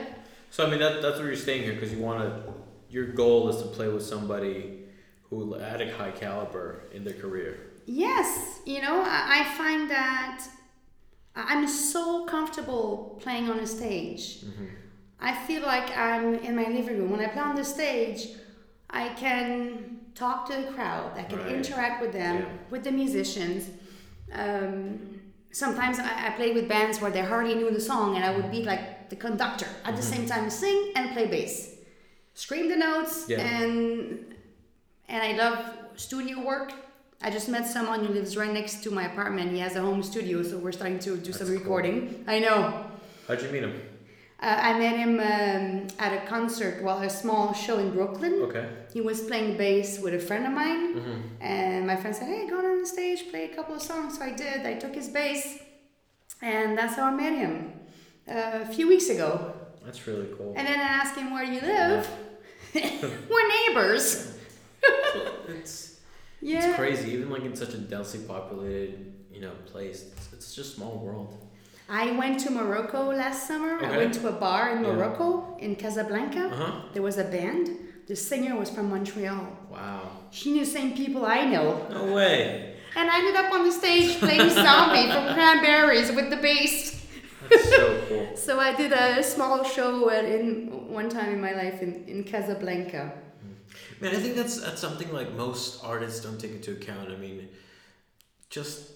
[0.52, 2.54] So I mean that that's where you're staying here because you want to.
[2.90, 4.84] Your goal is to play with somebody
[5.30, 7.60] who at a high caliber in their career.
[7.86, 10.46] Yes, you know, I, find that
[11.36, 14.44] I'm so comfortable playing on a stage.
[15.20, 17.12] I feel like I'm in my living room.
[17.12, 18.28] When I play on the stage,
[18.90, 21.52] I can talk to the crowd, I can Right.
[21.52, 22.46] interact with them, Yeah.
[22.70, 23.70] with the musicians.
[24.32, 25.20] Um,
[25.52, 28.50] sometimes I, I played with bands where they hardly knew the song, and I would
[28.52, 31.75] be like the conductor at the same time, sing and play bass,
[32.36, 33.40] scream the notes, Yeah.
[33.42, 34.36] and
[35.10, 35.58] and I love
[35.96, 36.70] studio work.
[37.22, 39.52] I just met someone who lives right next to my apartment.
[39.52, 41.60] He has a home studio, so we're starting to do some That's cool.
[41.60, 42.24] recording.
[42.28, 42.86] I know.
[43.28, 43.74] How'd you meet him?
[44.42, 48.34] Uh, I met him um, at a concert, well, a small show in Brooklyn.
[48.48, 48.68] Okay.
[48.94, 51.20] He was playing bass with a friend of mine, Mm-hmm.
[51.42, 54.22] and my friend said, "Hey, go on the stage, play a couple of songs." So
[54.26, 54.66] I did.
[54.66, 55.42] I took his bass,
[56.42, 57.54] and that's how I met him
[58.30, 59.54] uh, a few weeks ago.
[59.86, 60.54] That's really cool.
[60.58, 62.06] And then I asked him, "Where do you live?"
[63.30, 64.34] We're neighbors.
[65.48, 66.00] It's
[66.42, 66.68] Yeah.
[66.70, 67.12] it's crazy.
[67.12, 71.00] Even like in such a densely populated you know place, it's, it's just a small
[71.00, 71.38] world.
[71.90, 73.84] I went to Morocco last summer.
[73.86, 74.94] I went to a bar in Yeah.
[74.94, 76.46] Morocco, in Casablanca.
[76.48, 76.72] Uh huh.
[76.94, 77.70] There was a band.
[78.08, 79.48] The singer was from Montreal.
[79.70, 80.12] Wow.
[80.32, 81.88] She knew the same people I know.
[81.90, 82.76] No way.
[82.96, 86.95] And I ended up on the stage playing Zombie from Cranberries with the bass.
[87.50, 88.28] That's so cool.
[88.36, 93.14] So I did a small show in one time in my life in, in Casablanca.
[94.02, 97.10] Man, I think that's that's something like most artists don't take into account.
[97.10, 97.48] I mean,
[98.50, 98.92] just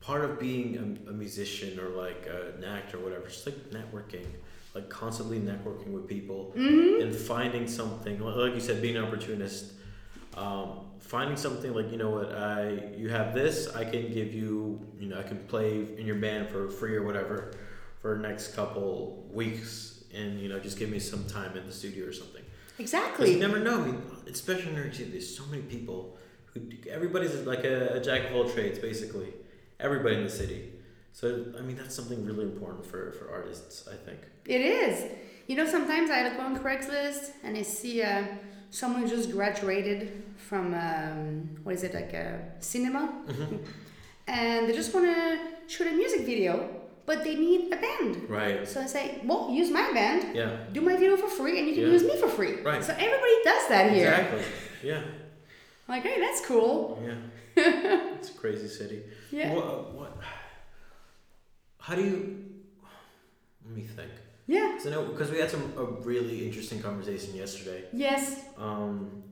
[0.00, 0.76] part of being
[1.06, 4.26] a, a musician or like a, an actor or whatever, just like networking,
[4.74, 7.02] like constantly networking with people Mm-hmm.
[7.02, 8.20] and finding something.
[8.20, 9.72] Like you said, being an opportunist.
[10.36, 14.80] Um, finding something like you know what I you have this I can give you
[14.98, 17.52] you know I can play in your band for free or whatever
[18.04, 21.72] for the next couple weeks and you know just give me some time in the
[21.72, 22.44] studio or something.
[22.76, 23.36] Because you Exactly.
[23.36, 23.76] never know.
[23.82, 24.02] I mean,
[24.36, 26.18] especially in New York City, there's so many people
[26.50, 26.60] who
[26.98, 29.30] everybody's like a, a jack of all trades, basically.
[29.80, 30.60] Everybody in the city.
[31.14, 33.88] So I mean, that's something really important for for artists.
[33.94, 34.20] I think.
[34.56, 34.94] It is.
[35.48, 38.24] You know, sometimes I look on Craigslist and I see uh,
[38.80, 40.00] someone who just graduated
[40.48, 42.28] from um, what is it like a
[42.72, 43.02] cinema,
[44.26, 45.38] and they just want to
[45.72, 46.52] shoot a music video,
[47.06, 48.28] but they need a band.
[48.28, 48.66] Right.
[48.66, 50.56] So I say, well, use my band, Yeah.
[50.72, 51.90] do my video for free, and you can Yeah.
[51.90, 52.60] use me for free.
[52.62, 52.82] Right.
[52.82, 54.10] So everybody does that here.
[54.10, 54.42] Exactly.
[54.82, 55.02] Yeah.
[55.88, 57.02] Like, hey, that's cool.
[57.04, 57.14] Yeah.
[58.18, 59.02] it's a crazy city.
[59.30, 59.52] Yeah.
[59.54, 59.94] What?
[59.94, 60.18] What?
[61.78, 62.44] How do you?
[63.66, 64.10] Let me think.
[64.46, 64.78] Yeah.
[64.84, 67.84] I know because we had some a really interesting conversation yesterday.
[67.92, 68.40] Yes.
[68.58, 69.22] Um,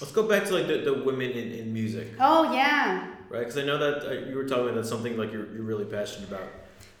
[0.00, 2.08] let's go back to like the, the women in, in music.
[2.20, 3.14] Oh yeah.
[3.30, 3.40] Right?
[3.40, 5.84] Because I know that uh, you were talking about that's something like you're, you're really
[5.84, 6.48] passionate about.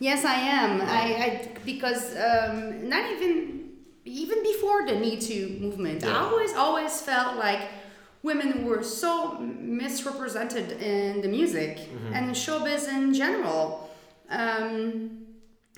[0.00, 0.80] Yes, I am.
[0.80, 0.86] I,
[1.24, 3.70] I because um, not even
[4.04, 7.62] even before the Me Too movement, I always always felt like
[8.22, 11.78] women were so misrepresented in the music
[12.12, 13.90] and showbiz in general.
[14.30, 15.24] Um,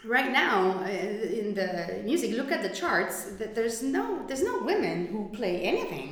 [0.05, 3.16] right now, uh, in the music, look at the charts.
[3.38, 6.11] th- There's no there's no women who play anything.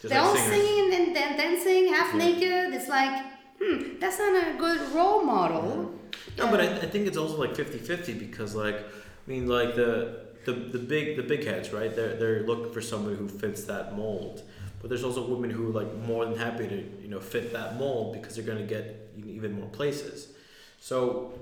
[0.00, 0.62] Just They're like all singers.
[0.66, 2.18] singing and dan- dancing half Yeah.
[2.26, 2.74] naked.
[2.74, 3.14] It's like,
[3.62, 5.94] hmm, that's not a good role model.
[6.38, 10.28] No, but I, I think it's also like 50-50 because like I mean like the
[10.44, 11.94] the, the big the big heads right?
[11.94, 14.42] They're they're looking for somebody who fits that mold.
[14.80, 17.76] But there's also women who are like more than happy to you know fit that
[17.78, 20.32] mold because they're going to get even more places.
[20.80, 21.32] So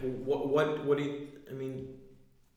[0.00, 1.94] what what what do you I mean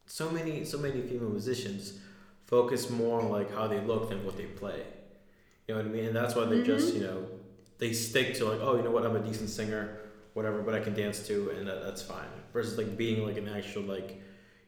[0.05, 1.99] so many so many female musicians
[2.45, 4.81] focus more on like how they look than what they play.
[5.67, 6.05] You know what I mean?
[6.05, 7.27] And that's why they just you know
[7.79, 9.99] they stick to like oh you know what I'm a decent singer
[10.37, 12.29] whatever, but I can dance to, and that, that's fine.
[12.53, 14.21] Versus like being like an actual like,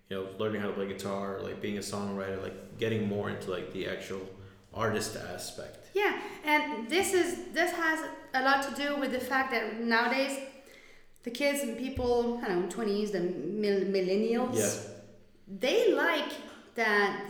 [0.10, 3.51] you know, learning how to play guitar, like being a songwriter, like getting more into
[3.51, 4.22] like the actual
[4.74, 5.91] artist aspect.
[5.93, 7.99] Yeah, and this is this has
[8.34, 10.39] a lot to do with the fact that nowadays
[11.22, 14.74] the kids and people, I don't know, twenties, the mil- millennials, Yeah.
[15.60, 16.32] they like
[16.74, 17.22] that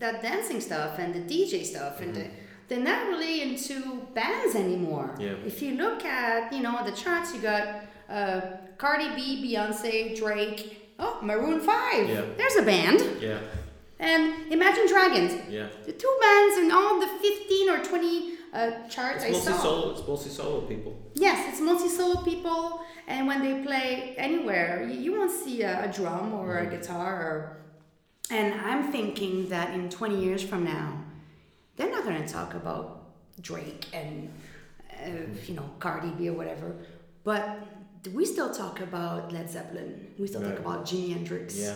[0.00, 2.24] that dancing stuff and the DJ stuff, and mm-hmm.
[2.24, 2.30] the,
[2.68, 5.08] they're not really into bands anymore.
[5.18, 5.34] Yeah.
[5.50, 7.64] If you look at you know the charts, you got
[8.18, 8.40] uh,
[8.82, 10.60] Cardi B, Beyonce, Drake.
[10.98, 12.08] Oh, Maroon Five.
[12.08, 12.22] Yeah.
[12.38, 13.00] There's a band.
[13.20, 13.38] Yeah,
[14.00, 15.32] And Imagine Dragons.
[15.58, 15.68] yeah.
[15.88, 19.62] The two bands in all the 15 or 20 uh, charts It's I mostly saw.
[19.62, 19.90] solo.
[19.92, 20.92] It's mostly solo people.
[21.14, 25.84] Yes, it's multi solo people, and when they play anywhere, you, you won't see a,
[25.86, 27.12] a drum or a guitar.
[27.28, 27.34] Or,
[28.30, 30.88] and I'm thinking that in 20 years from now,
[31.76, 33.05] they're not going to talk about
[33.40, 34.30] Drake and,
[34.90, 35.08] uh,
[35.46, 36.74] you know, Cardi B or whatever,
[37.24, 37.58] but
[38.14, 40.50] we still talk about Led Zeppelin, we still Right.
[40.50, 41.56] talk about Jimi Hendrix.
[41.58, 41.74] Yeah,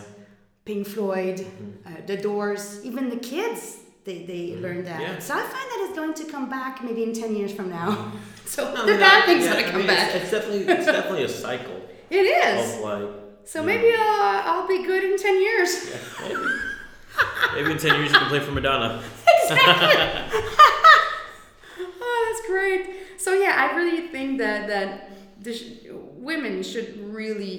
[0.65, 1.45] Pink Floyd,
[1.85, 5.01] uh, The Doors, even the kids, they, they learn that.
[5.01, 5.13] Mm-hmm.
[5.13, 5.19] Yeah.
[5.19, 8.11] So I find that it's going to come back maybe in 10 years from now.
[8.45, 10.15] So No, I the mean, bad I- thing's yeah, going to I come mean, back.
[10.15, 12.75] It's, it's definitely it's definitely a cycle It is.
[12.75, 13.09] of like.
[13.45, 15.71] So maybe I'll, I'll be good in 10 years.
[15.89, 16.41] know, maybe.
[17.55, 19.01] maybe in ten years you can play for Madonna.
[22.11, 22.83] Oh, that's great.
[23.17, 24.89] So yeah, I really think that that
[25.45, 25.87] the sh-
[26.29, 26.89] women should
[27.19, 27.55] really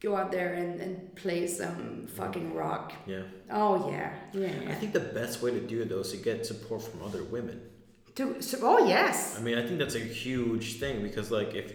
[0.00, 2.92] go out there and, and play some fucking rock.
[3.06, 4.72] Yeah, Oh yeah, yeah.
[4.72, 7.22] I think the best way to do it though is to get support from other
[7.36, 7.60] women.
[8.16, 9.36] To, so, oh yes.
[9.38, 11.66] I mean, I think that's a huge thing because, like, if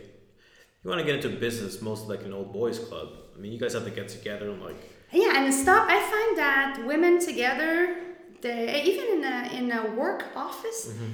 [0.83, 3.07] you want to get into business, most like an old boys club.
[3.35, 4.75] I mean, you guys have to get together and like,
[5.11, 5.83] Yeah, and stop.
[5.89, 7.73] I find that women together,
[8.41, 11.11] they even in a in a work office, Mm-hmm.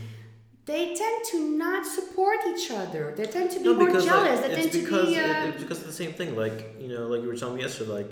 [0.69, 3.03] They tend to not support each other.
[3.17, 4.39] They tend to be no, more because jealous.
[4.41, 5.15] like, they tend because to be.
[5.15, 6.29] it- Uh, it's because of the same thing.
[6.43, 8.11] Like, you know, like you were telling me yesterday, like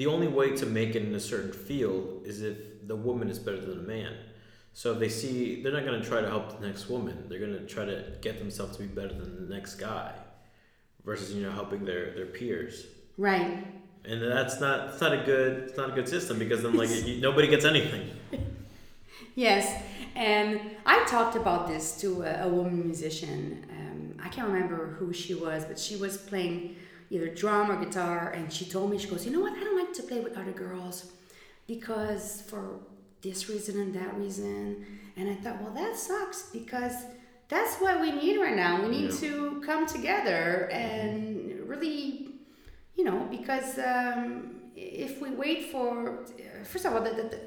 [0.00, 2.56] the only way to make it in a certain field is if
[2.90, 4.12] the woman is better than the man.
[4.80, 7.16] So if they see, they're not going to try to help the next woman.
[7.28, 10.12] They're going to try to get themselves to be better than the next guy,
[11.04, 12.74] versus you know helping their their peers.
[13.28, 13.50] right.
[14.10, 16.90] And that's not it's not a good it's not a good system because then like
[17.06, 18.04] you, nobody gets anything.
[19.34, 19.64] Yes,
[20.18, 23.64] and I talked about this to a, a woman musician.
[23.78, 26.76] Um, I can't remember who she was, but she was playing
[27.10, 29.54] either drum or guitar, and she told me she goes, "You know what?
[29.60, 30.96] I don't like to play with other girls
[31.66, 32.80] because for
[33.22, 34.84] this reason and that reason.
[35.16, 36.94] And I thought, well, that sucks because
[37.48, 38.82] that's what we need right now.
[38.82, 39.20] We need Yeah.
[39.28, 42.28] to come together and really,
[42.96, 46.24] you know, because um, if we wait for,
[46.64, 47.40] first of all, the, the,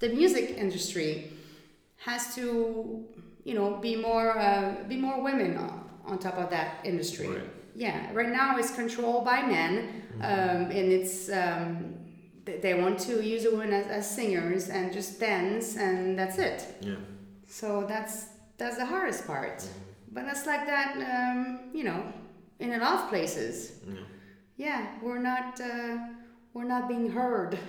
[0.00, 1.32] the music industry
[2.00, 3.04] has to,
[3.44, 7.28] you know, be more uh, be more women on, on top of that industry.
[7.28, 7.50] Right.
[7.74, 11.94] Yeah, right now it's controlled by men, um, and it's um,
[12.44, 16.58] th- they want to use women as, as singers and just dance, and that's it.
[16.80, 16.96] Yeah.
[17.46, 18.26] So that's
[18.58, 19.66] that's the hardest part.
[20.12, 22.02] But that's like that, um, you know,
[22.58, 23.72] in a lot of places.
[23.86, 24.00] Yeah.
[24.56, 25.98] Yeah, we're not uh,
[26.54, 27.58] we're not being heard.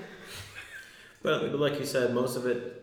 [1.24, 2.81] But, but like you said, most of it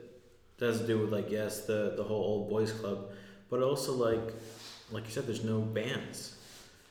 [0.66, 3.10] has to do with like yes, the the whole old boys club,
[3.50, 4.32] but also like
[4.90, 6.34] like you said, there's no bands.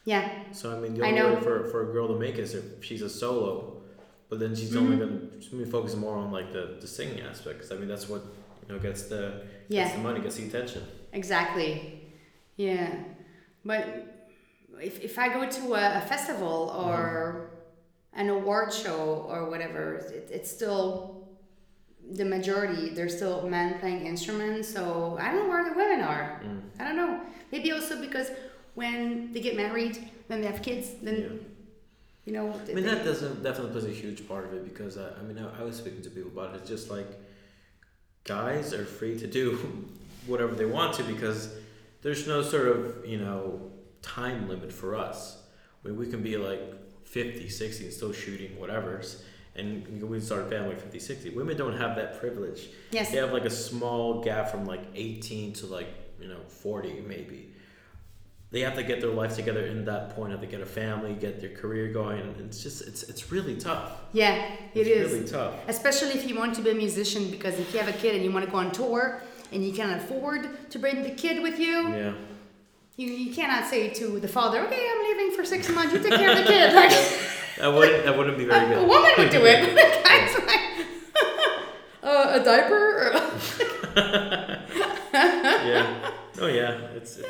[0.05, 2.53] Yeah, So I mean, the only way for, for a girl to make it is
[2.55, 3.81] if she's a solo,
[4.29, 4.77] but then she's Mm-hmm.
[4.77, 7.59] only gonna she's gonna be focusing more on like the, the singing aspect.
[7.59, 8.21] 'cause I mean, that's what
[8.67, 9.83] you know gets the Yeah.
[9.83, 10.83] gets the money, gets the attention.
[11.11, 12.01] exactly.
[12.55, 12.89] Yeah,
[13.65, 13.85] but
[14.81, 17.51] if, if I go to a, a festival or
[18.13, 21.16] an award show or whatever, it, it's still
[22.13, 22.89] the majority.
[22.89, 26.41] There's still men playing instruments, so I don't know where the women are.
[26.43, 26.61] Mm.
[26.79, 27.21] I don't know.
[27.51, 28.29] Maybe also because
[28.75, 29.97] when they get married,
[30.27, 31.29] then they have kids, then Yeah.
[32.25, 32.53] you know.
[32.69, 35.37] I mean, that doesn't definitely plays a huge part of it because I, I mean,
[35.39, 36.61] I, I was speaking to people about it.
[36.61, 37.07] It's just like
[38.23, 39.85] guys are free to do
[40.27, 41.49] whatever they want to because
[42.01, 45.41] there's no sort of you know time limit for us.
[45.83, 46.61] I mean, we can be like
[47.05, 49.23] 50, 60 and still shooting whatever's.
[49.57, 51.29] And we start a family at 50, 60.
[51.31, 52.69] Women don't have that privilege.
[52.91, 53.11] yes.
[53.11, 55.87] They have like a small gap from like 18 to like,
[56.21, 57.53] you know, 40 maybe.
[58.49, 61.13] They have to get their life together in that point, have to get a family,
[61.13, 62.21] get their career going.
[62.21, 63.91] And it's just, it's, it's really tough.
[64.13, 64.35] Yeah,
[64.73, 65.11] it it's is.
[65.11, 65.53] really tough.
[65.67, 68.23] Especially if you want to be a musician, because if you have a kid and
[68.23, 71.59] you want to go on tour and you can't afford to bring the kid with
[71.59, 72.13] you, Yeah.
[72.95, 75.93] you, you cannot say to the father, "Okay, I'm leaving for six months.
[75.93, 76.91] You take care of the kid." Like
[77.59, 78.77] That wouldn't, that wouldn't be very good.
[78.77, 79.65] a woman would do it.
[79.65, 80.61] But the guy's like,
[82.03, 83.11] uh, a diaper.
[85.65, 86.11] yeah.
[86.39, 86.71] Oh, yeah.
[86.95, 87.27] It's, it's,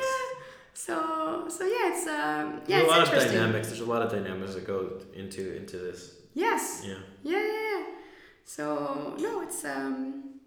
[0.88, 3.68] so so yeah, it's um, yeah, there's a it's lot of dynamics.
[3.68, 6.14] There's a lot of dynamics that go into into this.
[6.34, 6.82] Yes.
[6.86, 6.94] Yeah.
[7.22, 7.84] Yeah, yeah, yeah.
[8.44, 10.40] So no, it's um,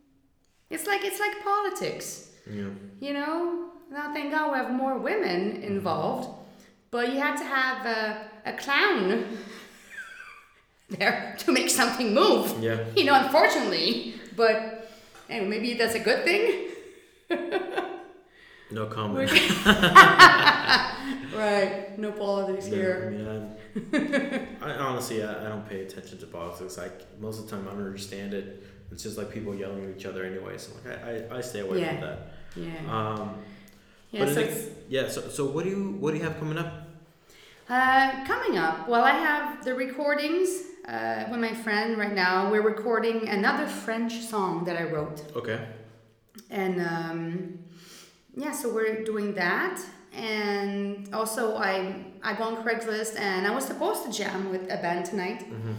[0.70, 2.32] it's like it's like politics.
[2.50, 2.70] Yeah.
[3.00, 6.30] You know, now thank God we have more women involved,
[6.92, 9.38] but you have to have a, a clown
[10.92, 12.62] there to make something move.
[12.62, 12.84] Yeah.
[12.96, 14.90] You know, unfortunately, but
[15.30, 16.68] anyway, maybe that's a good thing.
[18.74, 19.30] No comment.
[21.36, 23.12] right, no politics I here.
[23.12, 26.78] mean, I'm, I honestly, I, I don't pay attention to politics.
[26.78, 28.64] Like most of the time, I don't understand it.
[28.92, 30.58] It's just like people yelling at each other anyway.
[30.58, 31.92] So like, I, I, I stay away Yeah.
[31.92, 32.18] from that.
[32.56, 32.96] Yeah.
[32.98, 33.36] Um,
[34.12, 35.10] Yeah, but so it- yeah.
[35.10, 36.88] So, so what do you what do you have coming up?
[37.70, 38.88] uh, coming up.
[38.88, 42.52] Well, I have the recordings uh, with my friend right now.
[42.52, 45.20] We're recording another French song that I wrote.
[45.36, 45.60] Okay.
[46.50, 47.60] and um,
[48.36, 49.76] yeah so we're doing that
[50.14, 51.74] and also i
[52.24, 55.74] i go on craigslist and i was supposed to jam with a band tonight Mm-hmm.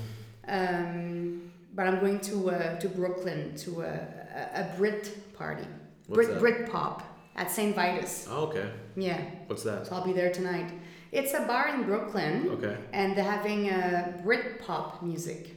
[0.58, 3.94] um, but i'm going to uh, to brooklyn to a,
[4.40, 5.04] a, a brit
[5.38, 5.66] party
[6.06, 6.40] What's brit that?
[6.40, 6.96] brit pop
[7.36, 8.66] at st vitus Oh, okay.
[8.96, 9.86] yeah What's that?
[9.86, 10.70] so i'll be there tonight
[11.12, 12.76] it's a bar in brooklyn Okay.
[12.92, 15.54] and they're having uh, brit pop music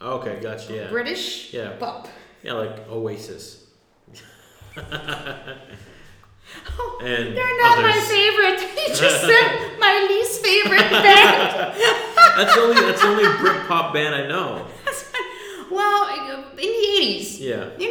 [0.00, 0.38] okay.
[0.40, 0.72] Gotcha.
[0.74, 0.90] Yeah.
[0.90, 1.76] british Yeah.
[1.78, 2.08] pop
[2.42, 3.60] Yeah, like Oasis.
[4.76, 4.82] Oh,
[7.02, 8.08] and They're not my others.
[8.08, 8.60] favorite.
[8.84, 11.74] You just said my least favorite band.
[12.36, 14.66] That's the only that's the only Britpop band I know.
[15.70, 16.26] well, in
[16.56, 17.40] the 80s.
[17.40, 17.70] Yeah.
[17.72, 17.84] In the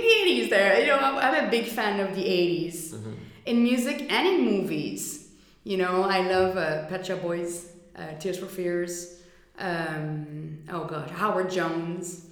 [0.45, 0.79] 80s, there.
[0.81, 2.93] You know, I'm I'm a big fan of the 80s.
[2.93, 3.13] Mm-hmm.
[3.47, 5.22] In music and in movies.
[5.63, 9.21] You know, I love uh, Pet Shop Boys, uh, Tears for Fears.
[9.57, 11.09] Um, oh, God.
[11.09, 12.27] Howard Jones,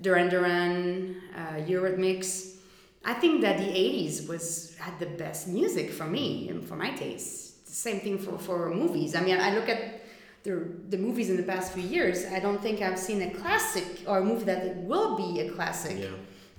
[0.00, 2.56] Duran Duran, uh, Eurythmics.
[3.04, 6.90] I think that the 80s was had the best music for me and for my
[6.90, 7.68] taste.
[7.68, 9.14] Same thing for, for movies.
[9.14, 10.02] I mean, I look at
[10.42, 12.24] the, the movies in the past few years.
[12.26, 15.98] I don't think I've seen a classic or a movie that will be a classic.
[15.98, 16.08] Yeah.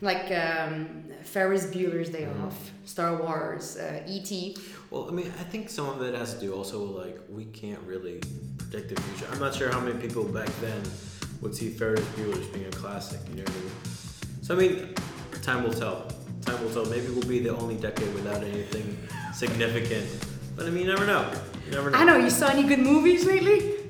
[0.01, 4.57] Like um, Ferris Bueller's Day Off, Star Wars, uh, E.T.
[4.89, 7.45] Well, I mean, I think some of it has to do also with, like we
[7.45, 8.19] can't really
[8.57, 9.31] predict the future.
[9.31, 10.81] I'm not sure how many people back then
[11.41, 13.19] would see Ferris Bueller's being a classic.
[13.29, 13.71] You know what I mean?
[14.41, 14.95] So I mean,
[15.43, 16.07] time will tell.
[16.45, 16.85] Time will tell.
[16.85, 18.97] Maybe we'll be the only decade without anything
[19.33, 20.07] significant.
[20.55, 21.31] But I mean, you never know.
[21.65, 21.97] You never know.
[21.97, 23.80] I know, you saw any good movies lately?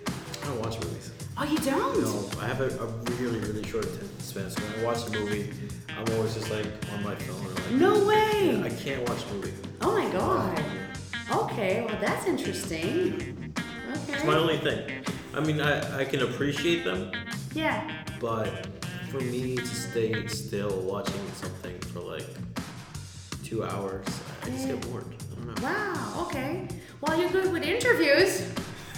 [1.41, 2.01] Oh, you don't?
[2.03, 2.85] No, I have a, a
[3.17, 4.51] really, really short attention span.
[4.51, 5.51] So when I watch a movie,
[5.97, 7.43] I'm always just like on my phone.
[7.43, 8.61] Or like, No way.
[8.63, 9.51] I can't watch a movie.
[9.81, 10.63] Oh my god.
[11.31, 13.51] Okay, well that's interesting.
[13.57, 14.13] Okay.
[14.13, 15.03] It's my only thing.
[15.33, 17.11] I mean, I, I can appreciate them,
[17.55, 17.89] Yeah.
[18.19, 18.67] but
[19.09, 22.27] for me to stay still watching something for like
[23.43, 24.05] two hours,
[24.43, 25.05] I just get bored.
[25.31, 25.63] I don't know.
[25.63, 26.27] Wow.
[26.27, 26.67] Okay.
[27.01, 28.47] Well, you're good with interviews.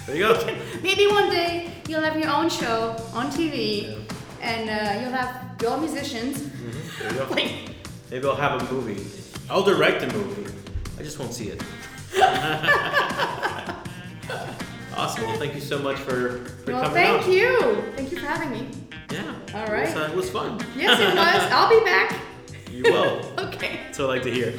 [0.06, 0.56] There you go.
[0.82, 3.94] Maybe one day you'll have your own show on TV, Yeah.
[4.42, 6.38] and uh, you'll have your musicians.
[6.38, 7.34] Mhm, There you go.
[8.10, 9.02] Maybe I'll have a movie.
[9.50, 10.52] I'll direct a movie.
[10.98, 11.62] I just won't see it.
[14.96, 15.24] awesome.
[15.24, 17.28] Well, thank you so much for, for well, coming thank out.
[17.28, 17.82] you.
[17.96, 18.68] Thank you for having me.
[19.10, 19.34] Yeah.
[19.54, 19.88] All right.
[19.88, 20.60] It was, uh, it was fun.
[20.76, 21.52] Yes, it was.
[21.52, 22.14] I'll be back.
[22.70, 23.32] You will.
[23.48, 23.80] Okay.
[23.86, 24.52] That's what I like to hear.